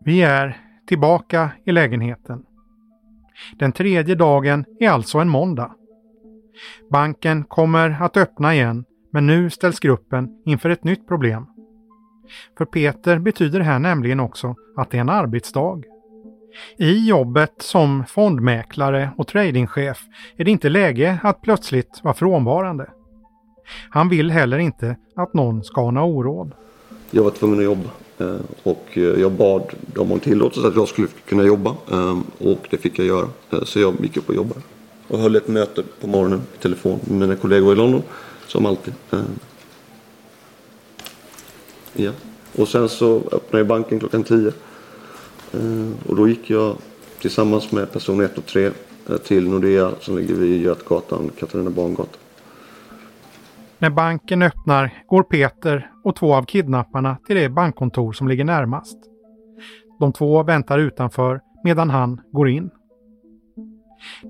Vi 0.05 0.21
är 0.21 0.57
tillbaka 0.87 1.51
i 1.65 1.71
lägenheten. 1.71 2.43
Den 3.59 3.71
tredje 3.71 4.15
dagen 4.15 4.65
är 4.79 4.89
alltså 4.89 5.17
en 5.17 5.29
måndag. 5.29 5.75
Banken 6.91 7.43
kommer 7.43 7.97
att 8.01 8.17
öppna 8.17 8.53
igen, 8.53 8.85
men 9.11 9.27
nu 9.27 9.49
ställs 9.49 9.79
gruppen 9.79 10.29
inför 10.45 10.69
ett 10.69 10.83
nytt 10.83 11.07
problem. 11.07 11.52
För 12.57 12.65
Peter 12.65 13.19
betyder 13.19 13.59
det 13.59 13.65
här 13.65 13.79
nämligen 13.79 14.19
också 14.19 14.55
att 14.77 14.91
det 14.91 14.97
är 14.97 15.01
en 15.01 15.09
arbetsdag. 15.09 15.83
I 16.77 17.07
jobbet 17.07 17.53
som 17.57 18.03
fondmäklare 18.07 19.09
och 19.17 19.27
tradingchef 19.27 20.01
är 20.37 20.45
det 20.45 20.51
inte 20.51 20.69
läge 20.69 21.19
att 21.23 21.41
plötsligt 21.41 21.99
vara 22.03 22.13
frånvarande. 22.13 22.89
Han 23.89 24.09
vill 24.09 24.31
heller 24.31 24.57
inte 24.57 24.95
att 25.15 25.33
någon 25.33 25.63
ska 25.63 25.81
ana 25.81 26.03
oråd. 26.03 26.51
Jag 27.11 27.23
var 27.23 27.31
tvungen 27.31 27.59
att 27.59 27.65
jobba 27.65 27.89
eh, 28.17 28.41
och 28.63 28.87
eh, 28.93 29.03
jag 29.03 29.31
bad 29.31 29.73
dem 29.93 30.11
om 30.11 30.19
tillåtelse 30.19 30.67
att 30.67 30.75
jag 30.75 30.87
skulle 30.87 31.07
kunna 31.25 31.43
jobba 31.43 31.75
eh, 31.91 32.19
och 32.37 32.67
det 32.69 32.77
fick 32.77 32.99
jag 32.99 33.07
göra. 33.07 33.27
Så 33.63 33.79
jag 33.79 33.93
gick 34.01 34.17
upp 34.17 34.29
och 34.29 34.35
jobbade. 34.35 34.61
Och 35.07 35.19
höll 35.19 35.35
ett 35.35 35.47
möte 35.47 35.83
på 36.01 36.07
morgonen 36.07 36.41
i 36.55 36.61
telefon 36.61 36.99
med 37.03 37.19
mina 37.19 37.35
kollegor 37.35 37.73
i 37.73 37.75
London 37.75 38.01
som 38.47 38.65
alltid. 38.65 38.93
Ja. 41.93 42.11
Och 42.57 42.67
sen 42.67 42.89
så 42.89 43.17
öppnade 43.17 43.57
jag 43.57 43.67
banken 43.67 43.99
klockan 43.99 44.23
10. 44.23 44.47
Eh, 44.47 46.09
och 46.09 46.15
då 46.15 46.27
gick 46.27 46.49
jag 46.49 46.75
tillsammans 47.21 47.71
med 47.71 47.91
person 47.91 48.21
1 48.21 48.37
och 48.37 48.45
3 48.45 48.65
eh, 48.65 49.17
till 49.17 49.49
Nordea 49.49 49.91
som 49.99 50.17
ligger 50.17 50.35
vid 50.35 50.61
Götgatan, 50.61 51.31
Katarina 51.39 51.69
Barngatan. 51.69 52.19
När 53.77 53.89
banken 53.89 54.41
öppnar 54.41 55.03
går 55.07 55.23
Peter 55.23 55.91
och 56.03 56.15
två 56.15 56.35
av 56.35 56.43
kidnapparna 56.43 57.17
till 57.27 57.35
det 57.35 57.49
bankkontor 57.49 58.13
som 58.13 58.27
ligger 58.27 58.43
närmast. 58.43 58.97
De 59.99 60.13
två 60.13 60.43
väntar 60.43 60.79
utanför 60.79 61.41
medan 61.63 61.89
han 61.89 62.21
går 62.31 62.49
in. 62.49 62.69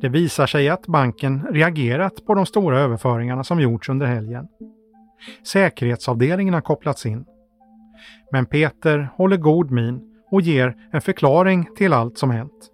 Det 0.01 0.09
visar 0.09 0.47
sig 0.47 0.69
att 0.69 0.87
banken 0.87 1.47
reagerat 1.51 2.25
på 2.25 2.33
de 2.33 2.45
stora 2.45 2.79
överföringarna 2.79 3.43
som 3.43 3.59
gjorts 3.61 3.89
under 3.89 4.05
helgen. 4.05 4.47
Säkerhetsavdelningen 5.47 6.53
har 6.53 6.61
kopplats 6.61 7.05
in. 7.05 7.25
Men 8.33 8.45
Peter 8.45 9.09
håller 9.15 9.37
god 9.37 9.71
min 9.71 10.01
och 10.31 10.41
ger 10.41 10.75
en 10.91 11.01
förklaring 11.01 11.69
till 11.77 11.93
allt 11.93 12.17
som 12.17 12.31
hänt. 12.31 12.71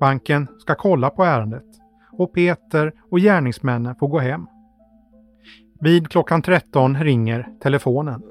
Banken 0.00 0.46
ska 0.58 0.74
kolla 0.74 1.10
på 1.10 1.24
ärendet 1.24 1.64
och 2.12 2.32
Peter 2.32 2.92
och 3.10 3.18
gärningsmännen 3.18 3.94
får 3.94 4.08
gå 4.08 4.18
hem. 4.18 4.46
Vid 5.80 6.08
klockan 6.08 6.42
13 6.42 6.96
ringer 6.96 7.48
telefonen. 7.62 8.22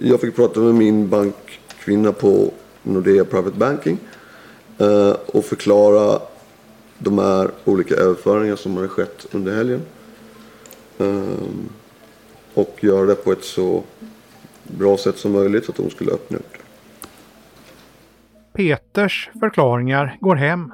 Jag 0.00 0.20
fick 0.20 0.36
prata 0.36 0.60
med 0.60 0.74
min 0.74 1.08
bankkvinna 1.08 2.12
på 2.12 2.50
Nordea 2.82 3.24
Private 3.24 3.58
Banking 3.58 3.98
eh, 4.78 5.16
och 5.26 5.44
förklara 5.44 6.18
de 6.98 7.18
här 7.18 7.50
olika 7.64 7.94
överföringar 7.94 8.56
som 8.56 8.76
har 8.76 8.88
skett 8.88 9.26
under 9.32 9.56
helgen. 9.56 9.82
Eh, 10.98 11.48
och 12.54 12.76
göra 12.80 13.06
det 13.06 13.14
på 13.14 13.32
ett 13.32 13.44
så 13.44 13.82
bra 14.64 14.96
sätt 14.96 15.16
som 15.16 15.32
möjligt 15.32 15.64
så 15.64 15.72
att 15.72 15.78
hon 15.78 15.90
skulle 15.90 16.12
öppna 16.12 16.36
upp 16.36 16.52
det. 16.52 16.58
Peters 18.52 19.30
förklaringar 19.40 20.16
går 20.20 20.36
hem. 20.36 20.72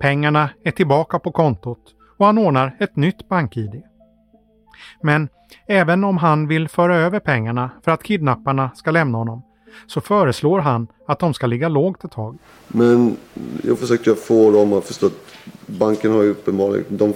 Pengarna 0.00 0.50
är 0.64 0.70
tillbaka 0.70 1.18
på 1.18 1.32
kontot 1.32 1.94
och 2.16 2.26
han 2.26 2.38
ordnar 2.38 2.76
ett 2.80 2.96
nytt 2.96 3.28
bank-id. 3.28 3.82
Men 5.02 5.28
även 5.66 6.04
om 6.04 6.16
han 6.16 6.48
vill 6.48 6.68
föra 6.68 6.96
över 6.96 7.20
pengarna 7.20 7.70
för 7.84 7.90
att 7.90 8.02
kidnapparna 8.02 8.70
ska 8.74 8.90
lämna 8.90 9.18
honom 9.18 9.42
så 9.86 10.00
föreslår 10.00 10.58
han 10.58 10.86
att 11.06 11.18
de 11.18 11.34
ska 11.34 11.46
ligga 11.46 11.68
lågt 11.68 12.04
ett 12.04 12.10
tag. 12.10 12.38
Men 12.68 13.16
jag 13.64 13.78
försökte 13.78 14.14
få 14.14 14.50
dem 14.50 14.72
att 14.72 14.84
förstå 14.84 15.06
att 15.06 15.34
banken 15.66 16.12
har 16.12 16.22
ju 16.22 16.30
uppenbarligen... 16.30 16.84
De, 16.88 17.14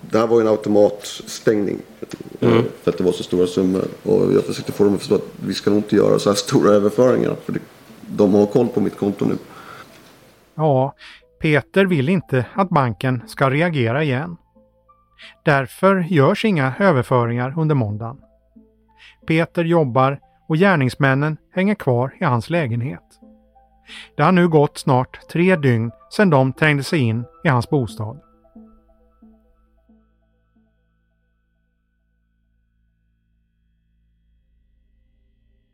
det 0.00 0.18
här 0.18 0.26
var 0.26 0.36
ju 0.36 0.46
en 0.46 0.52
automatstängning. 0.52 1.78
Mm. 2.40 2.64
För 2.82 2.90
att 2.90 2.98
det 2.98 3.04
var 3.04 3.12
så 3.12 3.22
stora 3.22 3.46
summor. 3.46 3.84
Och 4.02 4.32
jag 4.32 4.44
försökte 4.44 4.72
få 4.72 4.84
dem 4.84 4.94
att 4.94 5.00
förstå 5.00 5.14
att 5.14 5.28
vi 5.46 5.54
ska 5.54 5.70
nog 5.70 5.78
inte 5.78 5.96
göra 5.96 6.18
så 6.18 6.30
här 6.30 6.36
stora 6.36 6.70
överföringar. 6.70 7.36
För 7.44 7.52
det, 7.52 7.60
de 8.00 8.34
har 8.34 8.46
koll 8.46 8.68
på 8.68 8.80
mitt 8.80 8.98
konto 8.98 9.24
nu. 9.24 9.36
Ja, 10.54 10.94
Peter 11.40 11.84
vill 11.84 12.08
inte 12.08 12.46
att 12.54 12.68
banken 12.68 13.22
ska 13.26 13.50
reagera 13.50 14.04
igen. 14.04 14.36
Därför 15.44 16.06
görs 16.08 16.44
inga 16.44 16.74
överföringar 16.78 17.54
under 17.58 17.74
måndagen. 17.74 18.16
Peter 19.26 19.64
jobbar 19.64 20.20
och 20.48 20.56
gärningsmännen 20.56 21.36
hänger 21.52 21.74
kvar 21.74 22.14
i 22.20 22.24
hans 22.24 22.50
lägenhet. 22.50 23.20
Det 24.16 24.22
har 24.22 24.32
nu 24.32 24.48
gått 24.48 24.78
snart 24.78 25.28
tre 25.28 25.56
dygn 25.56 25.90
sedan 26.10 26.30
de 26.30 26.52
trängde 26.52 26.82
sig 26.82 26.98
in 26.98 27.24
i 27.44 27.48
hans 27.48 27.70
bostad. 27.70 28.20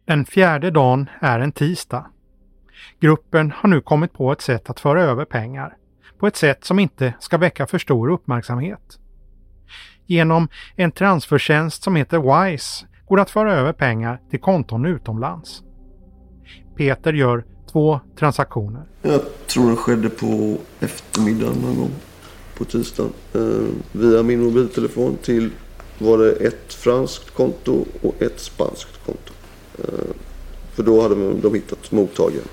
Den 0.05 0.25
fjärde 0.25 0.71
dagen 0.71 1.11
är 1.21 1.41
en 1.41 1.53
tisdag. 1.53 2.07
Gruppen 3.01 3.53
har 3.57 3.69
nu 3.69 3.81
kommit 3.81 4.13
på 4.13 4.33
ett 4.33 4.41
sätt 4.41 4.71
att 4.71 4.81
föra 4.81 5.03
över 5.03 5.25
pengar 5.25 5.77
på 6.19 6.27
ett 6.27 6.37
sätt 6.37 6.65
som 6.65 6.79
inte 6.79 7.15
ska 7.21 7.39
väcka 7.39 7.67
för 7.67 7.79
stor 7.79 8.11
uppmärksamhet. 8.11 8.99
Genom 10.07 10.49
en 10.77 10.93
transfertjänst 10.93 11.83
som 11.83 11.97
heter 11.97 12.19
WISE 12.19 12.87
går 13.07 13.17
det 13.17 13.23
att 13.23 13.31
föra 13.31 13.55
över 13.55 13.73
pengar 13.73 14.21
till 14.31 14.40
konton 14.40 14.87
utomlands. 14.87 15.62
Peter 16.77 17.12
gör 17.12 17.45
två 17.73 18.01
transaktioner. 18.19 18.83
Jag 19.03 19.21
tror 19.47 19.71
det 19.71 19.77
skedde 19.77 20.09
på 20.09 20.57
eftermiddagen 20.81 21.57
någon 21.57 21.77
gång 21.77 21.90
på 22.59 22.64
tisdagen. 22.64 23.12
Eh, 23.35 23.40
via 23.93 24.23
min 24.23 24.45
mobiltelefon 24.45 25.17
till 25.23 25.51
var 25.99 26.19
det 26.19 26.33
ett 26.33 26.75
franskt 26.75 27.31
konto 27.31 27.85
och 28.03 28.23
ett 28.23 28.40
spanskt 28.40 29.07
konto. 29.07 29.33
Eh, 29.79 30.14
för 30.73 30.83
då 30.83 31.03
hade 31.03 31.14
de 31.35 31.55
hittat 31.55 31.93
mottagaren. 31.93 32.49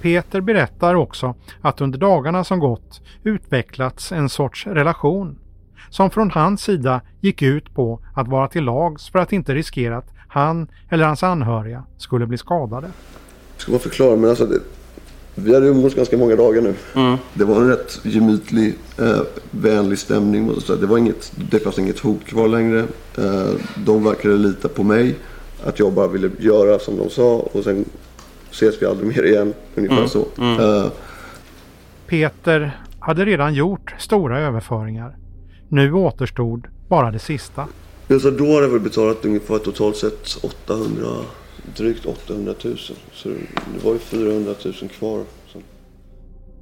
Peter 0.00 0.40
berättar 0.40 0.94
också 0.94 1.34
att 1.60 1.80
under 1.80 1.98
dagarna 1.98 2.44
som 2.44 2.58
gått 2.58 3.00
utvecklats 3.22 4.12
en 4.12 4.28
sorts 4.28 4.66
relation 4.66 5.38
som 5.96 6.10
från 6.10 6.30
hans 6.30 6.62
sida 6.62 7.00
gick 7.20 7.42
ut 7.42 7.74
på 7.74 8.00
att 8.14 8.28
vara 8.28 8.48
till 8.48 8.64
lags 8.64 9.08
för 9.08 9.18
att 9.18 9.32
inte 9.32 9.54
riskera 9.54 9.96
att 9.96 10.14
han 10.28 10.68
eller 10.90 11.04
hans 11.04 11.22
anhöriga 11.22 11.84
skulle 11.98 12.26
bli 12.26 12.38
skadade. 12.38 12.86
Ska 13.56 13.72
man 13.72 13.80
förklara, 13.80 14.16
men 14.16 14.30
alltså 14.30 14.46
det, 14.46 14.60
vi 15.34 15.54
hade 15.54 15.66
umgåtts 15.66 15.94
ganska 15.94 16.16
många 16.16 16.36
dagar 16.36 16.62
nu. 16.62 16.74
Mm. 16.94 17.16
Det 17.34 17.44
var 17.44 17.56
en 17.56 17.68
rätt 17.68 18.00
gemytlig, 18.02 18.74
eh, 18.98 19.20
vänlig 19.50 19.98
stämning. 19.98 20.50
Det, 20.80 20.86
var 20.86 20.98
inget, 20.98 21.32
det 21.50 21.58
fanns 21.58 21.78
inget 21.78 21.98
hot 21.98 22.24
kvar 22.24 22.48
längre. 22.48 22.78
Eh, 23.18 23.50
de 23.86 24.04
verkade 24.04 24.34
lita 24.36 24.68
på 24.68 24.82
mig. 24.82 25.14
Att 25.64 25.78
jag 25.78 25.92
bara 25.92 26.08
ville 26.08 26.30
göra 26.38 26.78
som 26.78 26.96
de 26.96 27.10
sa 27.10 27.36
och 27.52 27.64
sen 27.64 27.84
ses 28.50 28.82
vi 28.82 28.86
aldrig 28.86 29.08
mer 29.16 29.22
igen. 29.22 29.54
Ungefär 29.74 29.96
mm. 29.96 30.08
så. 30.08 30.26
Mm. 30.38 30.60
Eh, 30.60 30.90
Peter 32.06 32.80
hade 33.00 33.24
redan 33.24 33.54
gjort 33.54 33.94
stora 33.98 34.40
överföringar 34.40 35.16
nu 35.68 35.92
återstod 35.92 36.66
bara 36.88 37.10
det 37.10 37.18
sista. 37.18 37.66
Alltså 38.10 38.30
då 38.30 38.44
har 38.44 38.62
jag 38.62 38.68
väl 38.68 38.80
betalat 38.80 39.24
ungefär 39.24 39.58
totalt 39.58 39.96
sett 39.96 40.44
800, 40.44 41.06
drygt 41.76 42.06
800 42.06 42.54
000. 42.64 42.76
Så 43.12 43.28
det 43.74 43.84
var 43.84 43.92
ju 43.92 43.98
400 43.98 44.54
000 44.64 44.74
kvar. 44.74 45.24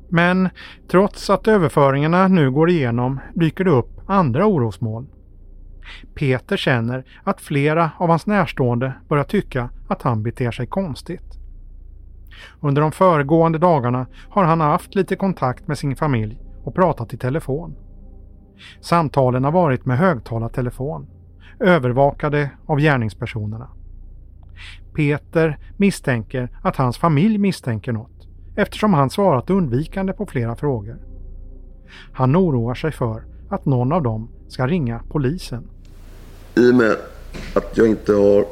Men 0.08 0.48
trots 0.88 1.30
att 1.30 1.48
överföringarna 1.48 2.28
nu 2.28 2.50
går 2.50 2.70
igenom 2.70 3.20
dyker 3.34 3.64
det 3.64 3.70
upp 3.70 4.00
andra 4.06 4.46
orosmål. 4.46 5.06
Peter 6.14 6.56
känner 6.56 7.04
att 7.24 7.40
flera 7.40 7.90
av 7.98 8.08
hans 8.08 8.26
närstående 8.26 8.92
börjar 9.08 9.24
tycka 9.24 9.70
att 9.88 10.02
han 10.02 10.22
beter 10.22 10.50
sig 10.50 10.66
konstigt. 10.66 11.38
Under 12.60 12.82
de 12.82 12.92
föregående 12.92 13.58
dagarna 13.58 14.06
har 14.28 14.44
han 14.44 14.60
haft 14.60 14.94
lite 14.94 15.16
kontakt 15.16 15.68
med 15.68 15.78
sin 15.78 15.96
familj 15.96 16.38
och 16.64 16.74
pratat 16.74 17.14
i 17.14 17.16
telefon. 17.16 17.76
Samtalen 18.80 19.44
har 19.44 19.52
varit 19.52 19.86
med 19.86 19.98
högtalartelefon, 19.98 21.06
övervakade 21.60 22.50
av 22.66 22.78
gärningspersonerna. 22.78 23.68
Peter 24.94 25.58
misstänker 25.76 26.48
att 26.62 26.76
hans 26.76 26.98
familj 26.98 27.38
misstänker 27.38 27.92
något 27.92 28.28
eftersom 28.56 28.94
han 28.94 29.10
svarat 29.10 29.50
undvikande 29.50 30.12
på 30.12 30.26
flera 30.26 30.56
frågor. 30.56 30.96
Han 32.12 32.36
oroar 32.36 32.74
sig 32.74 32.92
för 32.92 33.24
att 33.48 33.64
någon 33.64 33.92
av 33.92 34.02
dem 34.02 34.28
ska 34.48 34.66
ringa 34.66 35.00
polisen. 35.08 35.64
I 36.54 36.70
och 36.70 36.74
med 36.74 36.96
att 37.54 37.76
jag 37.76 37.88
inte 37.88 38.12
har 38.12 38.44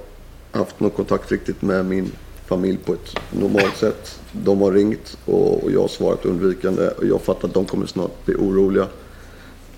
haft 0.52 0.80
någon 0.80 0.90
kontakt 0.90 1.32
riktigt 1.32 1.62
med 1.62 1.86
min 1.86 2.12
familj 2.46 2.78
på 2.78 2.92
ett 2.92 3.16
normalt 3.30 3.76
sätt. 3.76 4.20
De 4.32 4.60
har 4.60 4.72
ringt 4.72 5.18
och 5.24 5.70
jag 5.70 5.80
har 5.80 5.88
svarat 5.88 6.24
undvikande 6.24 6.88
och 6.88 7.06
jag 7.06 7.20
fattar 7.20 7.48
att 7.48 7.54
de 7.54 7.64
kommer 7.64 7.86
snart 7.86 8.24
bli 8.24 8.34
oroliga. 8.34 8.86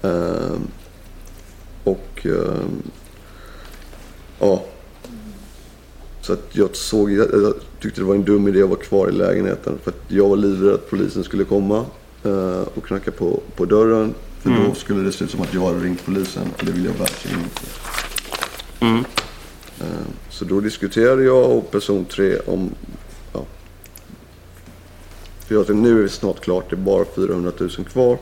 Ehm, 0.04 0.66
och 1.84 2.26
ehm, 2.26 2.82
ja. 4.40 4.62
Så 6.20 6.32
att 6.32 6.48
jag 6.52 6.76
såg, 6.76 7.12
jag 7.12 7.54
tyckte 7.80 8.00
det 8.00 8.04
var 8.04 8.14
en 8.14 8.24
dum 8.24 8.48
idé 8.48 8.62
att 8.62 8.68
vara 8.68 8.80
kvar 8.80 9.08
i 9.08 9.12
lägenheten 9.12 9.78
för 9.82 9.90
att 9.90 10.00
jag 10.08 10.28
var 10.28 10.36
livrädd 10.36 10.74
att 10.74 10.90
polisen 10.90 11.24
skulle 11.24 11.44
komma 11.44 11.84
eh, 12.24 12.60
och 12.74 12.84
knacka 12.86 13.10
på, 13.10 13.40
på 13.56 13.64
dörren. 13.64 14.14
För 14.40 14.50
Mm. 14.50 14.68
då 14.68 14.74
skulle 14.74 15.00
det 15.02 15.12
se 15.12 15.24
ut 15.24 15.30
som 15.30 15.40
att 15.40 15.54
jag 15.54 15.60
hade 15.66 15.78
ringt 15.78 16.04
polisen 16.04 16.42
och 16.58 16.64
det 16.64 16.72
vill 16.72 16.84
jag 16.84 16.92
verkligen 16.92 17.38
inte. 17.40 17.60
Mm. 18.80 19.04
Eh, 19.80 20.06
Så 20.30 20.44
då 20.44 20.60
diskuterade 20.60 21.24
jag 21.24 21.50
och 21.50 21.70
person 21.70 22.04
tre 22.04 22.38
om... 22.46 22.70
Ja, 23.32 23.44
för 25.46 25.54
jag 25.54 25.66
tänkte, 25.66 25.82
nu 25.82 25.98
är 25.98 26.02
det 26.02 26.08
snart 26.08 26.40
klart, 26.40 26.70
det 26.70 26.76
är 26.76 26.80
bara 26.80 27.04
400 27.16 27.52
000 27.58 27.70
kvar. 27.70 28.18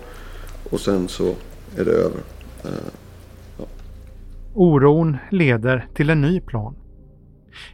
Och 0.71 0.81
sen 0.81 1.09
så 1.09 1.35
är 1.77 1.85
det 1.85 1.91
över. 1.91 2.21
Eh, 2.65 2.93
Oron 4.55 5.17
leder 5.31 5.87
till 5.95 6.11
en 6.11 6.21
ny 6.21 6.41
plan. 6.41 6.77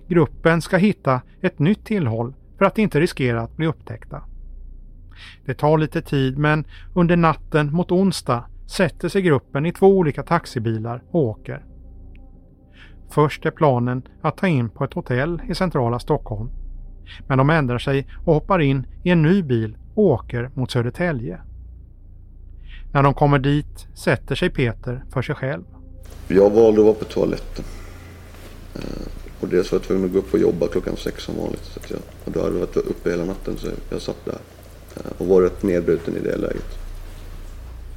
Gruppen 0.09 0.63
ska 0.63 0.77
hitta 0.77 1.23
ett 1.41 1.59
nytt 1.59 1.85
tillhåll 1.85 2.35
för 2.59 2.65
att 2.65 2.79
inte 2.79 3.01
riskera 3.01 3.43
att 3.43 3.57
bli 3.57 3.67
upptäckta. 3.67 4.23
Det 5.45 5.55
tar 5.55 5.79
lite 5.79 6.03
tid 6.03 6.39
men 6.39 6.65
under 6.95 7.17
natten 7.17 7.73
mot 7.73 7.91
onsdag 7.91 8.45
sätter 8.67 9.09
sig 9.09 9.23
gruppen 9.23 9.67
i 9.67 9.73
två 9.73 9.99
olika 9.99 10.23
taxibilar 10.23 11.03
och 11.11 11.21
åker. 11.21 11.65
Först 13.11 13.47
är 13.47 13.51
planen 13.51 14.03
att 14.23 14.37
ta 14.37 14.47
in 14.47 14.71
på 14.71 14.85
ett 14.85 14.95
hotell 14.95 15.43
i 15.49 15.55
centrala 15.55 15.99
Stockholm. 15.99 16.51
Men 17.27 17.39
de 17.39 17.51
ändrar 17.51 17.79
sig 17.79 18.07
och 18.25 18.35
hoppar 18.35 18.59
in 18.59 18.87
i 19.03 19.11
en 19.11 19.23
ny 19.23 19.43
bil 19.43 19.77
och 19.95 20.05
åker 20.05 20.51
mot 20.55 20.71
Södertälje. 20.71 21.41
När 22.93 23.03
de 23.03 23.15
kommer 23.15 23.39
dit 23.39 23.87
sätter 23.95 24.35
sig 24.35 24.51
Peter 24.51 25.05
för 25.13 25.23
sig 25.23 25.35
själv. 25.35 25.63
Jag 26.29 26.51
valde 26.51 26.81
att 26.81 26.85
vara 26.85 26.95
på 26.95 27.05
toaletten. 27.05 27.65
Eh, 28.75 28.81
Och 29.41 29.49
dels 29.49 29.73
var 29.73 29.79
jag 29.79 29.87
tvungen 29.87 30.05
att 30.05 30.13
gå 30.13 30.19
upp 30.19 30.35
och 30.35 30.41
jobba 30.41 30.67
klockan 30.69 30.97
sex 30.97 31.23
som 31.23 31.37
vanligt. 31.37 31.65
Så 31.65 31.81
jag, 31.89 32.01
och 32.25 32.33
då 32.33 32.41
hade 32.41 32.53
jag 32.53 32.61
varit 32.61 32.77
uppe 32.77 33.11
hela 33.11 33.25
natten 33.25 33.57
så 33.57 33.67
jag 33.91 34.01
satt 34.03 34.25
där. 34.25 34.39
Eh, 34.97 35.13
Och 35.19 35.27
var 35.27 35.43
rätt 35.43 35.63
nedbruten 35.63 36.17
i 36.17 36.21
det 36.21 36.37
läget. 36.37 36.79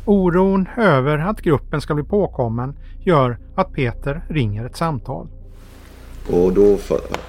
Oron 0.05 0.67
över 0.77 1.17
att 1.17 1.41
gruppen 1.41 1.81
ska 1.81 1.93
bli 1.93 2.03
påkommen 2.03 2.73
gör 3.03 3.37
att 3.55 3.73
Peter 3.73 4.25
ringer 4.29 4.65
ett 4.65 4.77
samtal. 4.77 5.27
Och 6.29 6.53
då 6.53 6.77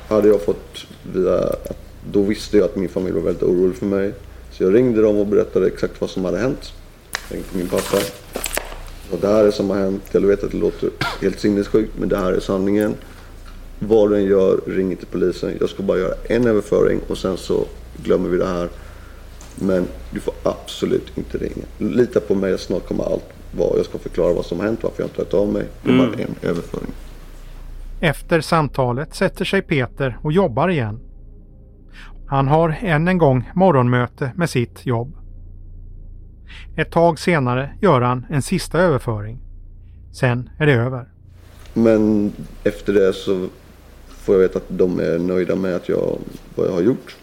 hade 0.09 0.29
jag 0.29 0.43
fått 0.43 0.87
via, 1.15 1.41
då 2.13 2.23
visste 2.23 2.57
jag 2.57 2.65
att 2.65 2.77
min 2.77 2.89
familj 2.89 3.15
var 3.15 3.21
väldigt 3.23 3.43
orolig 3.43 3.77
för 3.77 3.87
mig. 3.87 4.15
Så 4.51 4.63
jag 4.63 4.75
ringde 4.75 5.03
dem 5.03 5.17
och 5.17 5.27
berättade 5.27 5.67
exakt 5.67 6.01
vad 6.01 6.11
som 6.11 6.25
hade 6.25 6.39
hänt. 6.39 6.73
Till 7.33 7.59
min 7.59 7.68
pappa. 7.68 7.97
Och 9.11 9.18
det 9.20 9.26
här 9.26 9.45
är 9.45 9.51
som 9.51 9.70
har 9.70 9.76
hänt. 9.76 10.03
Jag 10.12 10.20
vet 10.20 10.45
att 10.45 10.51
det 10.51 10.57
låter 10.57 10.91
helt 11.20 11.41
sinnessjukt 11.41 11.93
men 11.99 12.09
det 12.09 12.16
här 12.16 12.33
är 12.33 12.41
sanningen. 12.41 12.95
Vad 13.78 14.11
du 14.11 14.16
än 14.16 14.24
gör, 14.24 14.61
ring 14.66 14.91
inte 14.91 15.07
polisen. 15.07 15.57
Jag 15.61 15.68
ska 15.68 15.83
bara 15.83 15.99
göra 15.99 16.14
en 16.28 16.47
överföring 16.47 17.01
och 17.09 17.18
sen 17.18 17.37
så 17.37 17.64
glömmer 17.97 18.28
vi 18.28 18.39
det 18.39 18.47
här. 18.47 18.68
Men 19.57 19.87
du 20.11 20.20
får 20.20 20.35
absolut 20.43 21.18
inte 21.18 21.39
ringa. 21.39 21.64
Lita 21.78 22.20
på 22.20 22.35
mig, 22.35 22.59
snart 22.59 22.89
kommer 22.89 23.05
allt 23.05 23.24
vara. 23.57 23.76
Jag 23.76 23.87
ska 23.87 23.99
förklara 23.99 24.33
vad 24.33 24.47
som 24.47 24.59
har 24.59 24.66
hänt, 24.66 24.83
varför 24.83 25.03
jag 25.03 25.07
inte 25.07 25.20
har 25.20 25.24
hört 25.24 25.35
av 25.35 25.49
mig. 25.49 25.66
Det 25.83 25.91
är 25.91 25.99
bara 25.99 26.22
en 26.22 26.35
överföring. 26.43 26.93
Efter 28.01 28.41
samtalet 28.41 29.14
sätter 29.14 29.45
sig 29.45 29.62
Peter 29.62 30.18
och 30.22 30.33
jobbar 30.33 30.68
igen. 30.68 31.01
Han 32.26 32.49
har 32.49 32.76
än 32.80 33.09
en 33.09 33.18
gång 33.18 33.51
morgonmöte 33.55 34.33
med 34.37 34.51
sitt 34.51 34.87
jobb. 34.87 35.16
Ett 36.77 36.91
tag 36.91 37.19
senare 37.19 37.75
gör 37.81 38.01
han 38.01 38.27
en 38.31 38.43
sista 38.43 38.79
överföring. 38.79 39.39
Sen 40.13 40.51
är 40.59 40.67
det 40.67 40.73
över. 40.73 41.09
Men 41.75 42.33
efter 42.65 42.93
det 42.93 43.13
så 43.13 43.49
får 44.09 44.35
jag 44.35 44.43
veta 44.43 44.59
att 44.59 44.69
de 44.69 45.01
är 45.01 45.19
nöjda 45.19 45.57
med 45.57 45.77
att 45.77 45.89
jag, 45.89 46.19
vad 46.55 46.67
jag 46.67 46.73
har 46.73 46.83
gjort. 46.83 47.17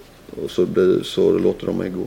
Och 0.44 0.52
så, 0.52 0.66
blir, 0.66 1.04
så 1.04 1.38
låter 1.38 1.66
de 1.66 1.78
mig 1.78 1.90
gå. 1.90 2.06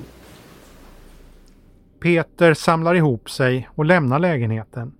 Peter 2.00 2.54
samlar 2.54 2.94
ihop 2.94 3.30
sig 3.30 3.68
och 3.74 3.84
lämnar 3.84 4.18
lägenheten. 4.18 4.92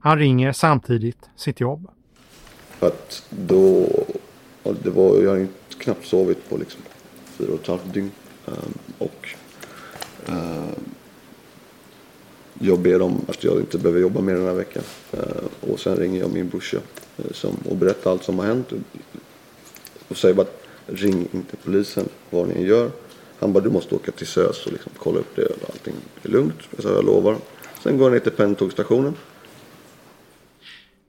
Han 0.00 0.18
ringer 0.18 0.52
samtidigt 0.52 1.30
sitt 1.36 1.60
jobb. 1.60 1.90
Att 2.80 3.22
då, 3.30 3.88
det 4.82 4.90
var, 4.90 5.22
jag 5.22 5.30
har 5.30 5.38
inte 5.38 5.52
knappt 5.78 6.06
sovit 6.06 6.50
på 6.50 6.56
liksom 6.56 6.80
fyra 7.24 7.52
och 7.52 7.60
ett 7.60 7.66
halvt 7.66 7.94
dygn. 7.94 8.10
Ehm, 8.46 8.78
och 8.98 9.28
ehm, 10.26 10.94
jag 12.58 12.78
ber 12.78 12.98
dem 12.98 13.20
att 13.28 13.44
jag 13.44 13.60
inte 13.60 13.78
behöver 13.78 14.00
jobba 14.00 14.20
mer 14.20 14.34
den 14.34 14.46
här 14.46 14.54
veckan. 14.54 14.82
Eh, 15.12 15.70
och 15.70 15.80
sen 15.80 15.96
ringer 15.96 16.20
jag 16.20 16.30
min 16.30 16.48
brorsa 16.48 16.76
eh, 17.16 17.32
som, 17.32 17.56
och 17.70 17.76
berättar 17.76 18.10
allt 18.10 18.24
som 18.24 18.38
har 18.38 18.46
hänt. 18.46 18.72
Och 20.08 20.16
säger 20.16 20.34
bara 20.34 20.46
ring 20.86 21.28
inte 21.32 21.56
polisen 21.56 22.08
vad 22.30 22.48
ni 22.48 22.54
än 22.54 22.62
gör. 22.62 22.90
Han 23.38 23.52
bara 23.52 23.64
du 23.64 23.70
måste 23.70 23.94
åka 23.94 24.12
till 24.12 24.26
SÖS 24.26 24.66
och 24.66 24.72
liksom 24.72 24.92
kolla 24.98 25.18
upp 25.18 25.36
det. 25.36 25.46
och 25.46 25.70
Allting 25.70 25.94
är 26.22 26.28
lugnt. 26.28 26.62
Så 26.78 26.88
jag 26.88 27.04
lovar. 27.04 27.36
Sen 27.82 27.98
går 27.98 28.06
jag 28.06 28.12
ner 28.12 28.20
till 28.20 28.32
pendeltågsstationen. 28.32 29.14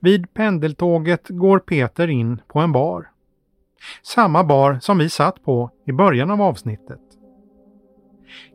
Vid 0.00 0.34
pendeltåget 0.34 1.28
går 1.28 1.58
Peter 1.58 2.08
in 2.08 2.40
på 2.48 2.58
en 2.58 2.72
bar. 2.72 3.10
Samma 4.02 4.44
bar 4.44 4.78
som 4.82 4.98
vi 4.98 5.10
satt 5.10 5.44
på 5.44 5.70
i 5.86 5.92
början 5.92 6.30
av 6.30 6.42
avsnittet. 6.42 7.00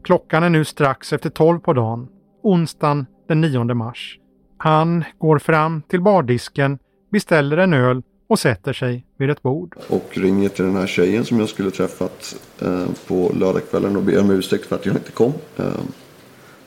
Klockan 0.03 0.43
är 0.43 0.49
nu 0.49 0.65
strax 0.65 1.13
efter 1.13 1.29
12 1.29 1.59
på 1.59 1.73
dagen, 1.73 2.07
onsdagen 2.43 3.05
den 3.27 3.41
9 3.41 3.63
mars. 3.63 4.19
Han 4.57 5.03
går 5.17 5.39
fram 5.39 5.81
till 5.81 6.01
bardisken, 6.01 6.79
beställer 7.11 7.57
en 7.57 7.73
öl 7.73 8.03
och 8.27 8.39
sätter 8.39 8.73
sig 8.73 9.05
vid 9.17 9.29
ett 9.29 9.41
bord. 9.41 9.75
Och 9.89 10.09
ringer 10.13 10.49
till 10.49 10.65
den 10.65 10.75
här 10.75 10.87
tjejen 10.87 11.25
som 11.25 11.39
jag 11.39 11.49
skulle 11.49 11.71
träffat 11.71 12.35
eh, 12.61 12.85
på 13.07 13.31
lördagskvällen 13.35 13.95
och 13.95 14.03
ber 14.03 14.21
om 14.21 14.31
ursäkt 14.31 14.65
för 14.65 14.75
att 14.75 14.85
jag 14.85 14.95
inte 14.95 15.11
kom. 15.11 15.33
Eh, 15.57 15.65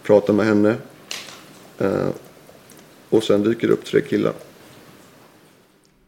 pratar 0.03 0.35
med 0.35 0.47
henne. 0.47 0.77
Eh, 1.79 2.09
och 3.11 3.23
sen 3.23 3.43
dyker 3.43 3.69
det 3.69 3.73
upp 3.73 3.85
tre 3.85 4.01
killar. 4.01 4.33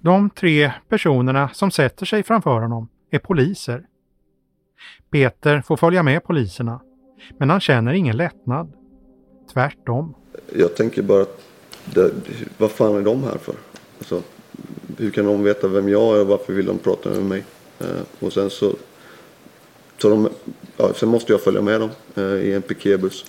De 0.01 0.31
tre 0.31 0.73
personerna 0.89 1.49
som 1.49 1.71
sätter 1.71 2.07
sig 2.07 2.23
framför 2.23 2.61
honom 2.61 2.89
är 3.11 3.19
poliser. 3.19 3.87
Peter 5.11 5.61
får 5.61 5.77
följa 5.77 6.03
med 6.03 6.25
poliserna, 6.25 6.81
men 7.39 7.51
han 7.51 7.61
känner 7.61 7.93
ingen 7.93 8.16
lättnad. 8.16 8.73
Tvärtom. 9.53 10.14
Jag 10.55 10.76
tänker 10.76 11.03
bara 11.03 11.22
att 11.22 11.40
det, 11.84 12.11
vad 12.59 12.70
fan 12.70 12.96
är 12.96 13.03
de 13.03 13.22
här 13.22 13.38
för? 13.38 13.55
Alltså, 13.99 14.22
hur 14.99 15.11
kan 15.11 15.24
de 15.24 15.42
veta 15.42 15.68
vem 15.68 15.88
jag 15.88 16.16
är 16.16 16.20
och 16.20 16.26
varför 16.26 16.53
vill 16.53 16.66
de 16.66 16.78
prata 16.78 17.11
med 17.11 17.22
mig? 17.22 17.44
Eh, 17.78 17.86
och 18.20 18.32
sen 18.32 18.51
så, 18.51 18.72
så 19.99 20.09
de, 20.09 20.28
ja, 20.76 20.92
sen 20.94 21.09
måste 21.09 21.32
jag 21.32 21.40
följa 21.40 21.62
med 21.62 21.80
dem 21.80 21.90
eh, 22.14 22.22
i 22.22 22.55
en 22.55 22.62
piketbuss. 22.62 23.24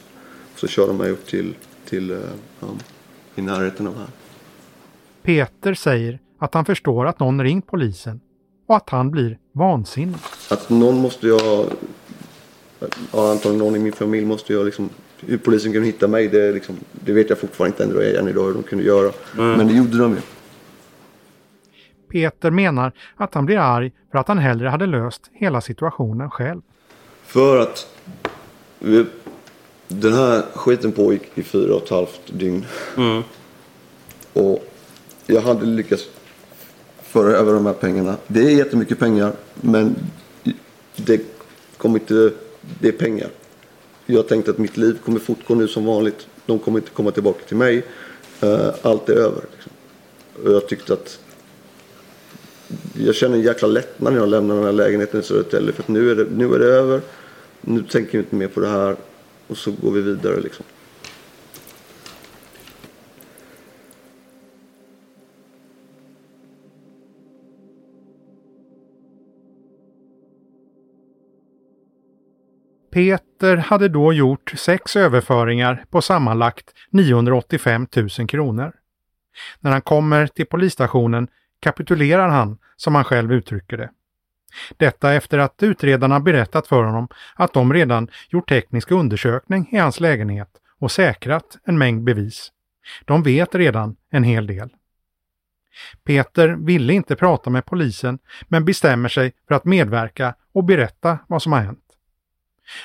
Så 0.55 0.67
kör 0.67 0.87
de 0.87 0.97
mig 0.97 1.11
upp 1.11 1.25
till, 1.25 1.55
till 1.85 2.11
eh, 2.11 2.17
ja, 2.59 2.67
i 3.35 3.41
närheten 3.41 3.87
av 3.87 3.97
här. 3.97 4.07
Peter 5.23 5.73
säger 5.73 6.19
att 6.39 6.53
han 6.53 6.65
förstår 6.65 7.05
att 7.05 7.19
någon 7.19 7.43
ringt 7.43 7.67
polisen 7.67 8.21
och 8.67 8.75
att 8.75 8.89
han 8.89 9.11
blir 9.11 9.37
vansinnig. 9.51 10.17
Att 10.49 10.69
någon 10.69 10.95
måste 10.95 11.27
jag, 11.27 11.65
ja, 13.11 13.31
antagligen 13.31 13.57
någon 13.57 13.75
i 13.75 13.79
min 13.79 13.93
familj 13.93 14.25
måste 14.25 14.53
jag 14.53 14.65
liksom, 14.65 14.89
hur 15.27 15.37
polisen 15.37 15.73
kunde 15.73 15.87
hitta 15.87 16.07
mig 16.07 16.27
det, 16.27 16.51
liksom, 16.51 16.75
det 16.91 17.11
vet 17.11 17.29
jag 17.29 17.39
fortfarande 17.39 17.83
inte 17.83 17.99
än, 17.99 18.19
än 18.19 18.27
idag 18.27 18.45
hur 18.45 18.53
de 18.53 18.63
kunde 18.63 18.83
göra. 18.83 19.11
Men 19.35 19.67
det 19.67 19.73
gjorde 19.73 19.97
de 19.97 20.11
ju. 20.11 20.21
Peter 22.11 22.51
menar 22.51 22.91
att 23.15 23.33
han 23.33 23.45
blir 23.45 23.57
arg 23.57 23.91
för 24.11 24.17
att 24.17 24.27
han 24.27 24.37
hellre 24.37 24.69
hade 24.69 24.85
löst 24.85 25.29
hela 25.33 25.61
situationen 25.61 26.29
själv. 26.29 26.61
För 27.23 27.57
att 27.57 27.87
vi, 28.79 29.05
den 29.87 30.13
här 30.13 30.43
skiten 30.53 30.91
pågick 30.91 31.21
i 31.35 31.43
fyra 31.43 31.75
och 31.75 31.83
ett 31.83 31.89
halvt 31.89 32.21
dygn. 32.25 32.65
Och 34.33 34.67
jag 35.27 35.41
hade 35.41 35.65
lyckats 35.65 36.03
föra 37.03 37.31
över 37.31 37.53
de 37.53 37.65
här 37.65 37.73
pengarna. 37.73 38.15
Det 38.27 38.39
är 38.39 38.49
jättemycket 38.49 38.99
pengar 38.99 39.33
men 39.55 39.95
det 40.95 41.21
kommer 41.77 41.99
inte, 41.99 42.31
det 42.79 42.87
är 42.87 42.91
pengar. 42.91 43.29
Jag 44.11 44.27
tänkte 44.27 44.51
att 44.51 44.57
mitt 44.57 44.77
liv 44.77 44.99
kommer 45.05 45.19
fortgå 45.19 45.55
nu 45.55 45.67
som 45.67 45.85
vanligt. 45.85 46.27
De 46.45 46.59
kommer 46.59 46.79
inte 46.79 46.91
komma 46.91 47.11
tillbaka 47.11 47.45
till 47.45 47.57
mig. 47.57 47.85
Eh, 48.41 48.69
allt 48.81 49.09
är 49.09 49.13
över. 49.13 49.41
Liksom. 49.51 49.71
Och 50.43 50.51
jag 50.51 50.67
tyckte 50.67 50.93
att 50.93 51.19
jag 52.93 53.15
känner 53.15 53.35
en 53.35 53.41
jäkla 53.41 53.67
lättnad 53.67 54.13
när 54.13 54.19
jag 54.19 54.29
lämnar 54.29 54.55
den 54.55 54.63
här 54.63 54.71
lägenheten 54.71 55.19
i 55.19 55.23
Södertälje. 55.23 55.71
För 55.71 55.83
att 55.83 55.87
nu 55.87 56.11
är, 56.11 56.15
det, 56.15 56.27
nu 56.35 56.53
är 56.53 56.59
det 56.59 56.65
över. 56.65 57.01
Nu 57.61 57.83
tänker 57.83 58.17
jag 58.17 58.23
inte 58.23 58.35
mer 58.35 58.47
på 58.47 58.59
det 58.59 58.67
här. 58.67 58.95
Och 59.47 59.57
så 59.57 59.71
går 59.71 59.91
vi 59.91 60.01
vidare 60.01 60.39
liksom. 60.41 60.65
Peter 72.99 73.57
hade 73.57 73.89
då 73.89 74.13
gjort 74.13 74.53
sex 74.57 74.95
överföringar 74.95 75.83
på 75.89 76.01
sammanlagt 76.01 76.73
985 76.89 77.87
000 77.95 78.27
kronor. 78.27 78.73
När 79.59 79.71
han 79.71 79.81
kommer 79.81 80.27
till 80.27 80.45
polisstationen 80.45 81.27
kapitulerar 81.59 82.27
han, 82.27 82.57
som 82.75 82.95
han 82.95 83.03
själv 83.03 83.33
uttrycker 83.33 83.77
det. 83.77 83.89
Detta 84.77 85.13
efter 85.13 85.37
att 85.37 85.63
utredarna 85.63 86.19
berättat 86.19 86.67
för 86.67 86.83
honom 86.83 87.07
att 87.35 87.53
de 87.53 87.73
redan 87.73 88.07
gjort 88.29 88.49
teknisk 88.49 88.91
undersökning 88.91 89.69
i 89.71 89.77
hans 89.77 89.99
lägenhet 89.99 90.49
och 90.79 90.91
säkrat 90.91 91.57
en 91.63 91.77
mängd 91.77 92.03
bevis. 92.03 92.51
De 93.05 93.23
vet 93.23 93.55
redan 93.55 93.95
en 94.09 94.23
hel 94.23 94.47
del. 94.47 94.69
Peter 96.03 96.47
ville 96.47 96.93
inte 96.93 97.15
prata 97.15 97.49
med 97.49 97.65
polisen 97.65 98.19
men 98.47 98.65
bestämmer 98.65 99.09
sig 99.09 99.33
för 99.47 99.55
att 99.55 99.65
medverka 99.65 100.35
och 100.53 100.63
berätta 100.63 101.19
vad 101.27 101.41
som 101.41 101.51
har 101.51 101.59
hänt. 101.59 101.88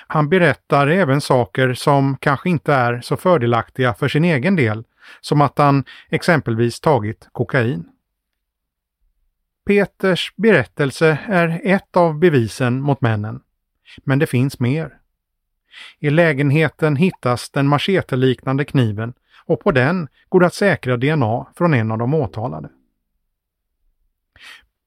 Han 0.07 0.29
berättar 0.29 0.87
även 0.87 1.21
saker 1.21 1.75
som 1.75 2.17
kanske 2.21 2.49
inte 2.49 2.75
är 2.75 3.01
så 3.01 3.17
fördelaktiga 3.17 3.95
för 3.95 4.09
sin 4.09 4.25
egen 4.25 4.57
del, 4.57 4.85
som 5.21 5.41
att 5.41 5.59
han 5.59 5.85
exempelvis 6.09 6.81
tagit 6.81 7.29
kokain. 7.33 7.85
Peters 9.67 10.33
berättelse 10.37 11.19
är 11.27 11.61
ett 11.65 11.97
av 11.97 12.19
bevisen 12.19 12.81
mot 12.81 13.01
männen. 13.01 13.41
Men 14.05 14.19
det 14.19 14.27
finns 14.27 14.61
mer. 14.61 14.99
I 15.99 16.11
lägenheten 16.11 16.97
hittas 16.97 17.51
den 17.51 17.67
macheteliknande 17.67 18.65
kniven 18.65 19.15
och 19.47 19.61
på 19.61 19.73
den 19.73 20.09
går 20.29 20.41
det 20.41 20.47
att 20.47 20.55
säkra 20.55 20.97
DNA 20.97 21.47
från 21.57 21.75
en 21.75 21.91
av 21.91 21.99
de 21.99 22.15
åtalade. 22.15 22.69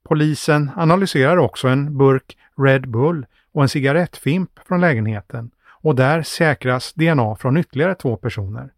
Polisen 0.04 0.72
analyserar 0.76 1.38
också 1.38 1.68
en 1.68 1.98
burk 1.98 2.38
Red 2.58 2.90
Bull 2.90 3.26
och 3.58 3.64
en 3.64 3.70
cigarettfimp 3.70 4.60
från 4.68 4.82
lägenheten 4.82 5.52
och 5.70 5.96
där 5.96 6.24
säkras 6.24 6.94
DNA 6.94 7.36
från 7.36 7.58
ytterligare 7.58 7.96
två 7.96 8.18
personer. 8.18 8.74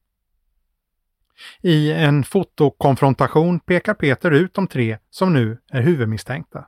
I 1.61 1.91
en 1.91 2.23
fotokonfrontation 2.23 3.59
pekar 3.59 3.93
Peter 3.93 4.31
ut 4.31 4.53
de 4.53 4.67
tre 4.67 4.97
som 5.09 5.33
nu 5.33 5.57
är 5.71 5.81
huvudmisstänkta. 5.81 6.67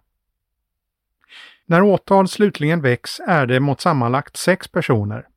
När 1.65 1.81
åtal 1.81 2.27
slutligen 2.27 2.81
väcks 2.81 3.19
är 3.19 3.45
det 3.45 3.59
mot 3.59 3.81
sammanlagt 3.81 4.37
sex 4.37 4.67
personer. 4.67 5.27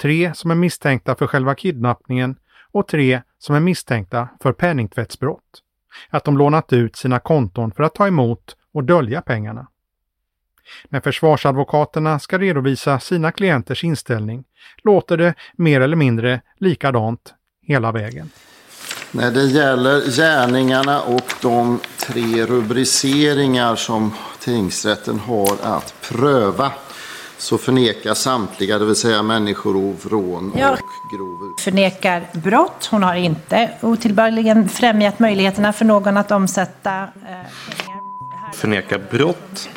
Tre 0.00 0.34
som 0.34 0.50
är 0.50 0.54
misstänkta 0.54 1.14
för 1.14 1.26
själva 1.26 1.54
kidnappningen 1.54 2.36
och 2.72 2.88
tre 2.88 3.22
som 3.38 3.54
är 3.54 3.60
misstänkta 3.60 4.28
för 4.42 4.52
penningtvättsbrott. 4.52 5.62
Att 6.10 6.24
de 6.24 6.38
lånat 6.38 6.72
ut 6.72 6.96
sina 6.96 7.18
konton 7.18 7.72
för 7.72 7.82
att 7.82 7.94
ta 7.94 8.06
emot 8.06 8.56
och 8.72 8.84
dölja 8.84 9.22
pengarna. 9.22 9.66
När 10.88 11.00
försvarsadvokaterna 11.00 12.18
ska 12.18 12.38
redovisa 12.38 13.00
sina 13.00 13.32
klienters 13.32 13.84
inställning 13.84 14.44
låter 14.84 15.16
det 15.16 15.34
mer 15.56 15.80
eller 15.80 15.96
mindre 15.96 16.40
likadant 16.58 17.34
hela 17.66 17.92
vägen. 17.92 18.30
När 19.10 19.30
det 19.30 19.44
gäller 19.44 20.00
gärningarna 20.10 21.02
och 21.02 21.32
de 21.42 21.80
tre 21.98 22.46
rubriceringar 22.46 23.76
som 23.76 24.14
tingsrätten 24.40 25.18
har 25.18 25.56
att 25.62 25.94
pröva 26.02 26.72
så 27.38 27.58
förnekar 27.58 28.14
samtliga, 28.14 28.78
det 28.78 28.84
vill 28.84 28.96
säga 28.96 29.22
människorov, 29.22 29.96
rån 30.10 30.50
och 30.50 30.58
grov 31.12 31.54
förnekar 31.60 32.26
brott. 32.32 32.88
Hon 32.90 33.02
har 33.02 33.14
inte 33.14 33.70
otillbörligen 33.80 34.68
främjat 34.68 35.18
möjligheterna 35.18 35.72
för 35.72 35.84
någon 35.84 36.16
att 36.16 36.30
omsätta 36.30 37.02
eh, 37.02 37.08
pengar. 37.76 38.52
Förnekar 38.54 39.00
brott. 39.10 39.68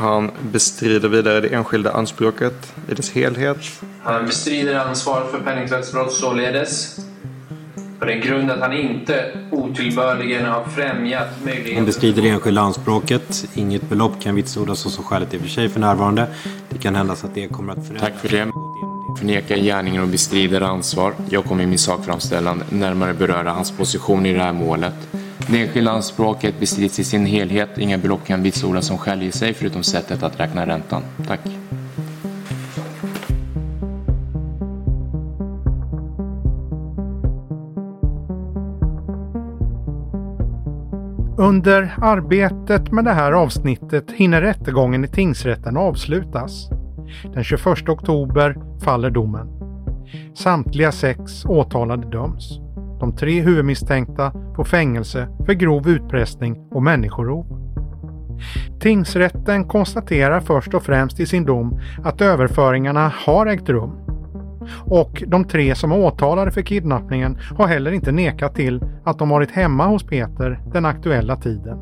Han 0.00 0.30
bestrider 0.52 1.08
vidare 1.08 1.40
det 1.40 1.48
enskilda 1.48 1.92
anspråket 1.92 2.72
i 2.88 2.94
dess 2.94 3.10
helhet. 3.10 3.56
Han 4.02 4.26
bestrider 4.26 4.78
ansvaret 4.78 5.30
för 5.30 5.40
penningtvättsbrott 5.40 6.12
således. 6.12 6.96
På 7.98 8.04
den 8.04 8.20
grund 8.20 8.50
att 8.50 8.60
han 8.60 8.72
inte 8.72 9.38
otillbörligen 9.50 10.46
har 10.46 10.64
främjat 10.64 11.28
möjligheten... 11.44 11.76
Han 11.76 11.84
bestrider 11.84 12.22
det 12.22 12.28
enskilda 12.28 12.60
anspråket. 12.60 13.44
Inget 13.54 13.88
belopp 13.88 14.20
kan 14.20 14.34
vitsordas 14.34 14.78
som 14.78 15.04
skälet 15.04 15.34
i 15.34 15.36
och 15.36 15.40
för 15.40 15.48
sig 15.48 15.68
för 15.68 15.80
närvarande. 15.80 16.26
Det 16.68 16.78
kan 16.78 16.94
hända 16.94 17.12
att 17.12 17.34
det 17.34 17.48
kommer 17.48 17.72
att 17.72 17.86
förändras. 17.86 18.02
Tack 18.02 18.20
för 18.20 18.28
det. 18.28 18.52
Förnekar 19.18 19.56
gärningen 19.56 20.02
och 20.02 20.08
bestrider 20.08 20.60
ansvar. 20.60 21.14
Jag 21.28 21.44
kommer 21.44 21.62
i 21.62 21.66
min 21.66 21.78
sakframställan 21.78 22.62
närmare 22.68 23.14
beröra 23.14 23.50
hans 23.50 23.70
position 23.70 24.26
i 24.26 24.32
det 24.32 24.42
här 24.42 24.52
målet. 24.52 24.94
Det 25.52 25.60
enskilda 25.60 25.90
anspråket 25.90 26.60
bestrids 26.60 26.98
i 26.98 27.04
sin 27.04 27.26
helhet. 27.26 27.78
Inga 27.78 27.98
belopp 27.98 28.26
kan 28.26 28.42
vitsordas 28.42 28.86
som 28.86 28.98
skäl 28.98 29.22
i 29.22 29.32
sig 29.32 29.54
förutom 29.54 29.82
sättet 29.82 30.22
att 30.22 30.40
räkna 30.40 30.66
räntan. 30.66 31.02
Tack. 31.26 31.40
Under 41.38 41.94
arbetet 42.02 42.92
med 42.92 43.04
det 43.04 43.12
här 43.12 43.32
avsnittet 43.32 44.10
hinner 44.10 44.40
rättegången 44.40 45.04
i 45.04 45.08
tingsrätten 45.08 45.76
avslutas. 45.76 46.70
Den 47.34 47.44
21 47.44 47.88
oktober 47.88 48.56
faller 48.84 49.10
domen. 49.10 49.48
Samtliga 50.34 50.92
sex 50.92 51.44
åtalade 51.44 52.10
döms. 52.10 52.58
De 53.00 53.16
tre 53.16 53.40
huvudmisstänkta 53.40 54.32
på 54.54 54.64
fängelse 54.64 55.28
för 55.46 55.52
grov 55.52 55.88
utpressning 55.88 56.68
och 56.70 56.82
människorov. 56.82 57.46
Tingsrätten 58.80 59.68
konstaterar 59.68 60.40
först 60.40 60.74
och 60.74 60.82
främst 60.82 61.20
i 61.20 61.26
sin 61.26 61.44
dom 61.44 61.80
att 62.04 62.20
överföringarna 62.20 63.12
har 63.26 63.46
ägt 63.46 63.68
rum. 63.68 63.90
Och 64.78 65.22
de 65.26 65.44
tre 65.44 65.74
som 65.74 65.92
är 65.92 65.98
åtalade 65.98 66.50
för 66.50 66.62
kidnappningen 66.62 67.38
har 67.58 67.66
heller 67.66 67.92
inte 67.92 68.12
nekat 68.12 68.54
till 68.54 68.84
att 69.04 69.18
de 69.18 69.28
varit 69.28 69.50
hemma 69.50 69.86
hos 69.86 70.06
Peter 70.06 70.60
den 70.72 70.84
aktuella 70.84 71.36
tiden. 71.36 71.78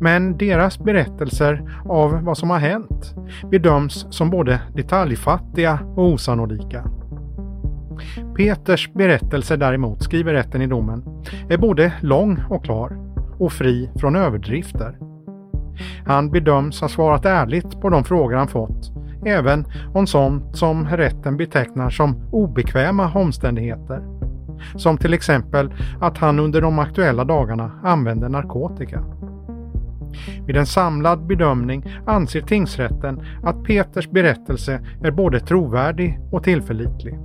Men 0.00 0.38
deras 0.38 0.78
berättelser 0.78 1.62
av 1.84 2.22
vad 2.22 2.38
som 2.38 2.50
har 2.50 2.58
hänt 2.58 3.14
bedöms 3.50 4.06
som 4.10 4.30
både 4.30 4.60
detaljfattiga 4.74 5.78
och 5.96 6.04
osannolika. 6.04 6.84
Peters 8.36 8.92
berättelse 8.92 9.56
däremot, 9.56 10.02
skriver 10.02 10.32
rätten 10.32 10.62
i 10.62 10.66
domen, 10.66 11.02
är 11.48 11.58
både 11.58 11.92
lång 12.00 12.42
och 12.50 12.64
klar 12.64 12.96
och 13.38 13.52
fri 13.52 13.90
från 13.96 14.16
överdrifter. 14.16 14.98
Han 16.06 16.30
bedöms 16.30 16.80
ha 16.80 16.88
svarat 16.88 17.24
ärligt 17.24 17.80
på 17.80 17.88
de 17.88 18.04
frågor 18.04 18.36
han 18.36 18.48
fått, 18.48 18.92
även 19.26 19.64
om 19.94 20.06
sånt 20.06 20.56
som 20.56 20.88
rätten 20.88 21.36
betecknar 21.36 21.90
som 21.90 22.28
obekväma 22.32 23.12
omständigheter. 23.14 24.02
Som 24.76 24.98
till 24.98 25.14
exempel 25.14 25.74
att 26.00 26.18
han 26.18 26.38
under 26.38 26.60
de 26.60 26.78
aktuella 26.78 27.24
dagarna 27.24 27.70
använde 27.84 28.28
narkotika. 28.28 29.04
Vid 30.46 30.56
en 30.56 30.66
samlad 30.66 31.26
bedömning 31.26 31.84
anser 32.06 32.40
tingsrätten 32.40 33.22
att 33.42 33.64
Peters 33.64 34.10
berättelse 34.10 34.80
är 35.02 35.10
både 35.10 35.40
trovärdig 35.40 36.20
och 36.32 36.44
tillförlitlig. 36.44 37.18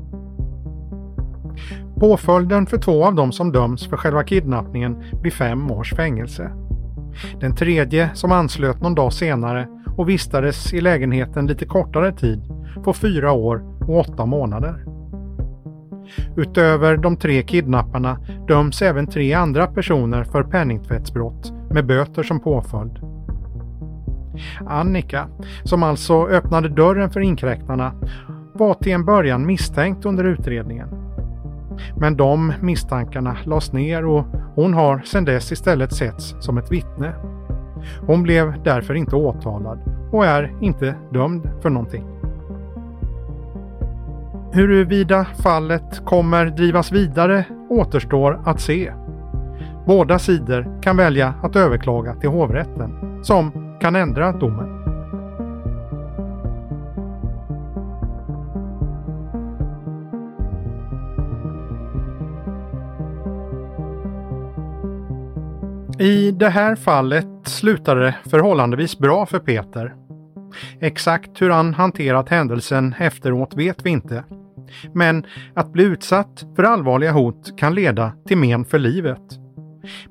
Påföljden 2.00 2.66
för 2.66 2.78
två 2.78 3.06
av 3.06 3.16
dem 3.16 3.32
som 3.32 3.52
döms 3.52 3.88
för 3.88 3.98
själva 3.98 4.24
kidnappningen 4.24 5.04
blir 5.22 5.32
fem 5.32 5.72
års 5.72 5.94
fängelse. 5.94 6.52
Den 7.39 7.56
tredje, 7.56 8.10
som 8.14 8.32
anslöt 8.32 8.82
någon 8.82 8.96
dag 8.96 9.14
senare 9.14 9.68
och 9.98 10.10
vistades 10.10 10.74
i 10.74 10.82
lägenheten 10.82 11.48
lite 11.48 11.66
kortare 11.66 12.12
tid, 12.12 12.44
får 12.86 12.94
fyra 12.94 13.32
år 13.32 13.64
och 13.88 14.00
åtta 14.00 14.26
månader. 14.26 14.86
Utöver 16.38 16.98
de 16.98 17.18
tre 17.18 17.41
kidnapparna 17.41 18.20
döms 18.48 18.82
även 18.82 19.08
tre 19.08 19.34
andra 19.34 19.68
personer 19.68 20.24
för 20.24 20.44
penningtvättsbrott 20.44 21.54
med 21.72 21.86
böter 21.86 22.24
som 22.24 22.39
påföljd. 22.39 23.00
Annika, 24.68 25.28
som 25.64 25.84
alltså 25.84 26.28
öppnade 26.28 26.70
dörren 26.70 27.10
för 27.10 27.20
inkräktarna, 27.20 27.94
var 28.54 28.74
till 28.74 28.91
en 28.91 29.06
början 29.06 29.46
misstänkt 29.46 30.06
under 30.06 30.24
utredningen. 30.24 31.03
Men 31.98 32.18
de 32.18 32.54
misstankarna 32.62 33.38
lades 33.46 33.74
ner 33.74 34.06
och 34.06 34.26
hon 34.56 34.74
har 34.74 35.02
sedan 35.06 35.26
dess 35.26 35.52
istället 35.52 35.94
setts 35.94 36.36
som 36.40 36.58
ett 36.58 36.72
vittne. 36.72 37.14
Hon 38.08 38.24
blev 38.24 38.64
därför 38.64 38.94
inte 38.94 39.16
åtalad 39.16 39.80
och 40.12 40.26
är 40.26 40.52
inte 40.62 40.96
dömd 41.14 41.50
för 41.62 41.70
någonting. 41.70 42.14
Huruvida 44.52 45.26
fallet 45.44 46.06
kommer 46.06 46.46
drivas 46.46 46.92
vidare 46.92 47.46
återstår 47.70 48.42
att 48.46 48.62
se. 48.62 48.94
Båda 49.86 50.20
sidor 50.20 50.82
kan 50.82 50.98
välja 50.98 51.34
att 51.44 51.56
överklaga 51.56 52.16
till 52.16 52.30
hovrätten, 52.30 53.20
som 53.24 53.52
kan 53.82 53.96
ändra 53.96 54.32
domen. 54.32 54.73
I 66.04 66.32
det 66.32 66.49
här 66.49 66.76
fallet 66.76 67.28
slutade 67.45 68.01
det 68.01 68.16
förhållandevis 68.30 68.97
bra 68.97 69.26
för 69.26 69.39
Peter. 69.39 69.95
Exakt 70.80 71.41
hur 71.41 71.49
han 71.49 71.74
hanterat 71.74 72.30
händelsen 72.30 72.95
efteråt 72.99 73.54
vet 73.56 73.86
vi 73.86 73.89
inte. 73.89 74.24
Men 74.93 75.26
att 75.54 75.72
bli 75.72 75.84
utsatt 75.84 76.45
för 76.56 76.64
allvarliga 76.64 77.12
hot 77.12 77.58
kan 77.58 77.76
leda 77.76 78.12
till 78.28 78.38
men 78.38 78.66
för 78.66 78.80
livet. 78.80 79.22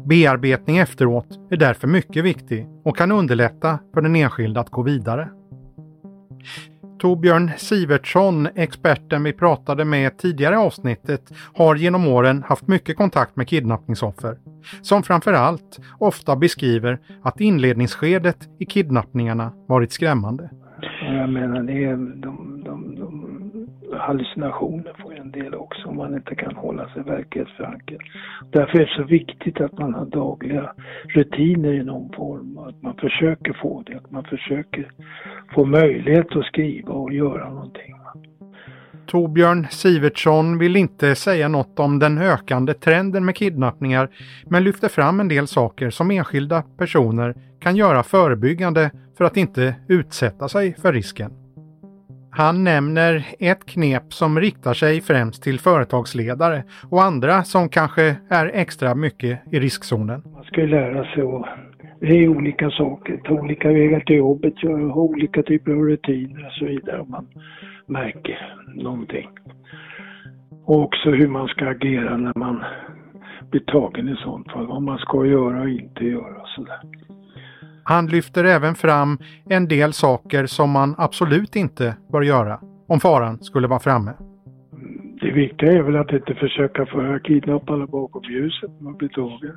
Bearbetning 0.09 0.79
efteråt 0.79 1.39
är 1.51 1.57
därför 1.57 1.89
mycket 1.89 2.25
viktig 2.25 2.67
och 2.85 2.97
kan 2.97 3.13
underlätta 3.13 3.79
för 3.95 4.01
den 4.01 4.17
enskilde 4.17 4.61
att 4.61 4.71
gå 4.71 4.83
vidare. 4.83 5.29
Torbjörn 7.03 7.51
Sivertsson, 7.57 8.49
experten 8.55 9.23
vi 9.23 9.33
pratade 9.33 9.85
med 9.85 10.19
tidigare 10.19 10.55
i 10.55 10.59
avsnittet, 10.59 11.33
har 11.55 11.77
genom 11.77 12.09
åren 12.09 12.43
haft 12.43 12.69
mycket 12.69 12.97
kontakt 12.97 13.37
med 13.37 13.49
kidnappningsoffer. 13.49 14.39
Som 14.83 15.03
framförallt 15.03 15.79
ofta 15.99 16.37
beskriver 16.37 16.99
att 17.23 17.41
inledningsskedet 17.41 18.49
i 18.59 18.65
kidnappningarna 18.65 19.53
varit 19.69 19.93
skrämmande. 19.93 20.51
Jag 21.03 21.29
menar, 21.29 21.63
det 21.63 21.85
är 21.85 21.97
de, 21.97 22.17
de, 22.23 22.65
de 22.65 22.92
hallucinationer 23.99 24.93
får 25.03 25.15
en 25.15 25.31
del 25.31 25.55
också 25.55 25.89
om 25.89 25.97
man 25.97 26.15
inte 26.15 26.35
kan 26.35 26.57
hålla 26.57 26.89
sig 26.89 27.03
verklighetsförankrad. 27.03 28.01
Därför 28.51 28.79
är 28.79 28.87
det 28.87 28.93
så 28.97 29.03
viktigt 29.03 29.61
att 29.61 29.79
man 29.79 29.95
har 29.95 30.07
dagliga 30.07 30.73
rutiner 31.09 31.73
i 31.73 31.85
någon 31.85 32.13
form. 32.13 32.59
Att 32.59 32.83
man 32.83 32.95
försöker 32.95 33.53
få 33.53 33.83
det, 33.87 33.97
att 33.97 34.11
man 34.11 34.25
försöker 34.25 34.93
få 35.55 35.65
möjlighet 35.65 36.37
att 36.37 36.45
skriva 36.45 36.93
och 36.93 37.13
göra 37.13 37.49
någonting. 37.49 37.95
Torbjörn 39.07 39.67
Sivertsson 39.71 40.59
vill 40.59 40.77
inte 40.77 41.15
säga 41.15 41.49
något 41.49 41.79
om 41.79 41.99
den 41.99 42.19
ökande 42.19 42.75
trenden 42.75 43.25
med 43.25 43.37
kidnappningar 43.37 44.09
men 44.47 44.65
lyfter 44.65 44.89
fram 44.89 45.21
en 45.21 45.29
del 45.29 45.47
saker 45.47 45.91
som 45.91 46.11
enskilda 46.11 46.63
personer 46.79 47.35
kan 47.61 47.77
göra 47.77 48.03
förebyggande 48.03 48.91
för 49.19 49.25
att 49.25 49.37
inte 49.37 49.75
utsätta 49.89 50.49
sig 50.49 50.75
för 50.75 50.93
risken. 50.93 51.42
Han 52.35 52.65
nämner 52.65 53.27
ett 53.39 53.65
knep 53.67 54.13
som 54.13 54.41
riktar 54.41 54.75
sig 54.75 55.01
främst 55.01 55.43
till 55.43 55.59
företagsledare 55.59 56.63
och 56.91 57.03
andra 57.03 57.45
som 57.45 57.69
kanske 57.69 58.17
är 58.29 58.51
extra 58.55 58.95
mycket 58.95 59.41
i 59.53 59.61
riskzonen. 59.61 60.23
Man 60.35 60.45
ska 60.45 60.61
lära 60.61 61.05
sig 61.05 61.23
att 61.23 61.47
det 62.01 62.25
är 62.25 62.29
olika 62.29 62.71
saker, 62.71 63.17
ta 63.25 63.33
olika 63.35 63.69
vägar 63.69 64.01
till 64.01 64.17
jobbet, 64.17 64.55
ha 64.95 65.03
olika 65.03 65.43
typer 65.43 65.73
av 65.73 65.79
rutiner 65.79 66.47
och 66.47 66.53
så 66.53 66.65
vidare 66.65 67.01
om 67.01 67.11
man 67.11 67.27
märker 67.87 68.57
någonting. 68.75 69.29
Och 70.65 70.83
också 70.83 71.11
hur 71.11 71.29
man 71.29 71.49
ska 71.49 71.69
agera 71.69 72.17
när 72.17 72.39
man 72.39 72.65
blir 73.51 73.61
tagen 73.61 74.09
i 74.09 74.17
sånt 74.17 74.53
fall, 74.53 74.67
vad 74.67 74.83
man 74.83 74.99
ska 74.99 75.27
göra 75.27 75.61
och 75.61 75.69
inte 75.69 76.05
göra 76.05 76.43
och 76.43 76.49
sådär. 76.49 76.81
Han 77.85 78.07
lyfter 78.07 78.45
även 78.45 78.75
fram 78.75 79.19
en 79.51 79.69
del 79.69 79.93
saker 79.93 80.47
som 80.47 80.71
man 80.71 80.95
absolut 80.99 81.57
inte 81.57 81.97
bör 82.13 82.23
göra 82.23 82.61
om 82.89 83.01
faran 83.01 83.39
skulle 83.43 83.69
vara 83.69 83.81
framme. 83.81 84.13
Det 85.21 85.31
viktiga 85.31 85.73
är 85.73 85.83
väl 85.83 85.97
att 85.97 86.13
inte 86.13 86.35
försöka 86.35 86.87
föra 86.87 87.21
kidnapparna 87.21 87.87
bakom 87.87 88.23
ljuset 88.23 88.71
när 88.79 88.85
man 88.85 88.97
blir 88.97 89.09
tagen. 89.09 89.57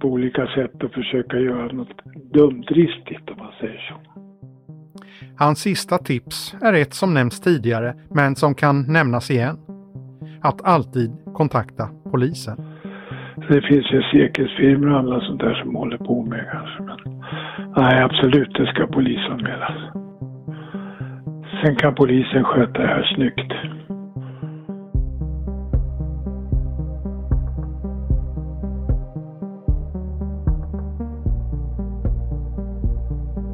På 0.00 0.08
olika 0.08 0.46
sätt 0.46 0.84
att 0.84 0.92
försöka 0.92 1.36
göra 1.36 1.72
något 1.72 2.04
dumdristigt 2.32 3.30
om 3.30 3.38
man 3.38 3.52
säger 3.60 3.78
så. 3.88 4.14
Hans 5.36 5.58
sista 5.58 5.98
tips 5.98 6.54
är 6.62 6.72
ett 6.72 6.94
som 6.94 7.14
nämnts 7.14 7.40
tidigare 7.40 7.94
men 8.10 8.36
som 8.36 8.54
kan 8.54 8.92
nämnas 8.92 9.30
igen. 9.30 9.58
Att 10.42 10.64
alltid 10.64 11.12
kontakta 11.34 11.88
polisen. 12.10 12.73
Det 13.36 13.60
finns 13.60 13.92
ju 13.92 14.02
säkerhetsfirmor 14.02 14.90
och 14.90 14.98
alla 14.98 15.20
sånt 15.20 15.40
där 15.40 15.54
som 15.54 15.74
håller 15.74 15.96
på 15.96 16.22
med 16.22 16.48
kanske. 16.52 16.82
Men 16.82 17.22
nej, 17.76 18.02
absolut, 18.02 18.54
det 18.54 18.66
ska 18.66 18.86
polisanmälas. 18.86 19.76
Sen 21.62 21.76
kan 21.76 21.94
polisen 21.94 22.44
sköta 22.44 22.82
det 22.82 22.88
här 22.88 23.12
snyggt. 23.14 23.52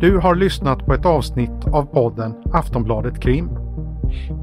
Du 0.01 0.19
har 0.19 0.35
lyssnat 0.35 0.87
på 0.87 0.95
ett 0.95 1.07
avsnitt 1.07 1.67
av 1.73 1.83
podden 1.83 2.35
Aftonbladet 2.53 3.21
Krim. 3.21 3.49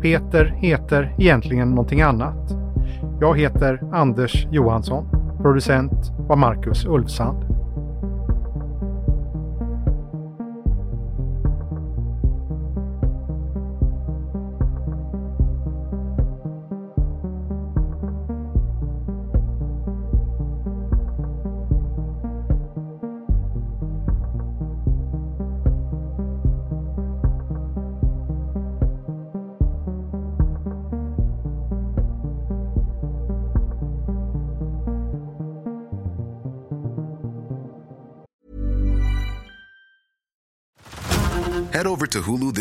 Peter 0.02 0.46
heter 0.46 1.16
egentligen 1.20 1.70
någonting 1.70 2.02
annat. 2.02 2.52
Jag 3.22 3.40
heter 3.40 3.80
Anders 3.94 4.48
Johansson. 4.52 5.17
Producent 5.48 6.12
var 6.18 6.36
Marcus 6.36 6.86
Ulfsand. 6.86 7.47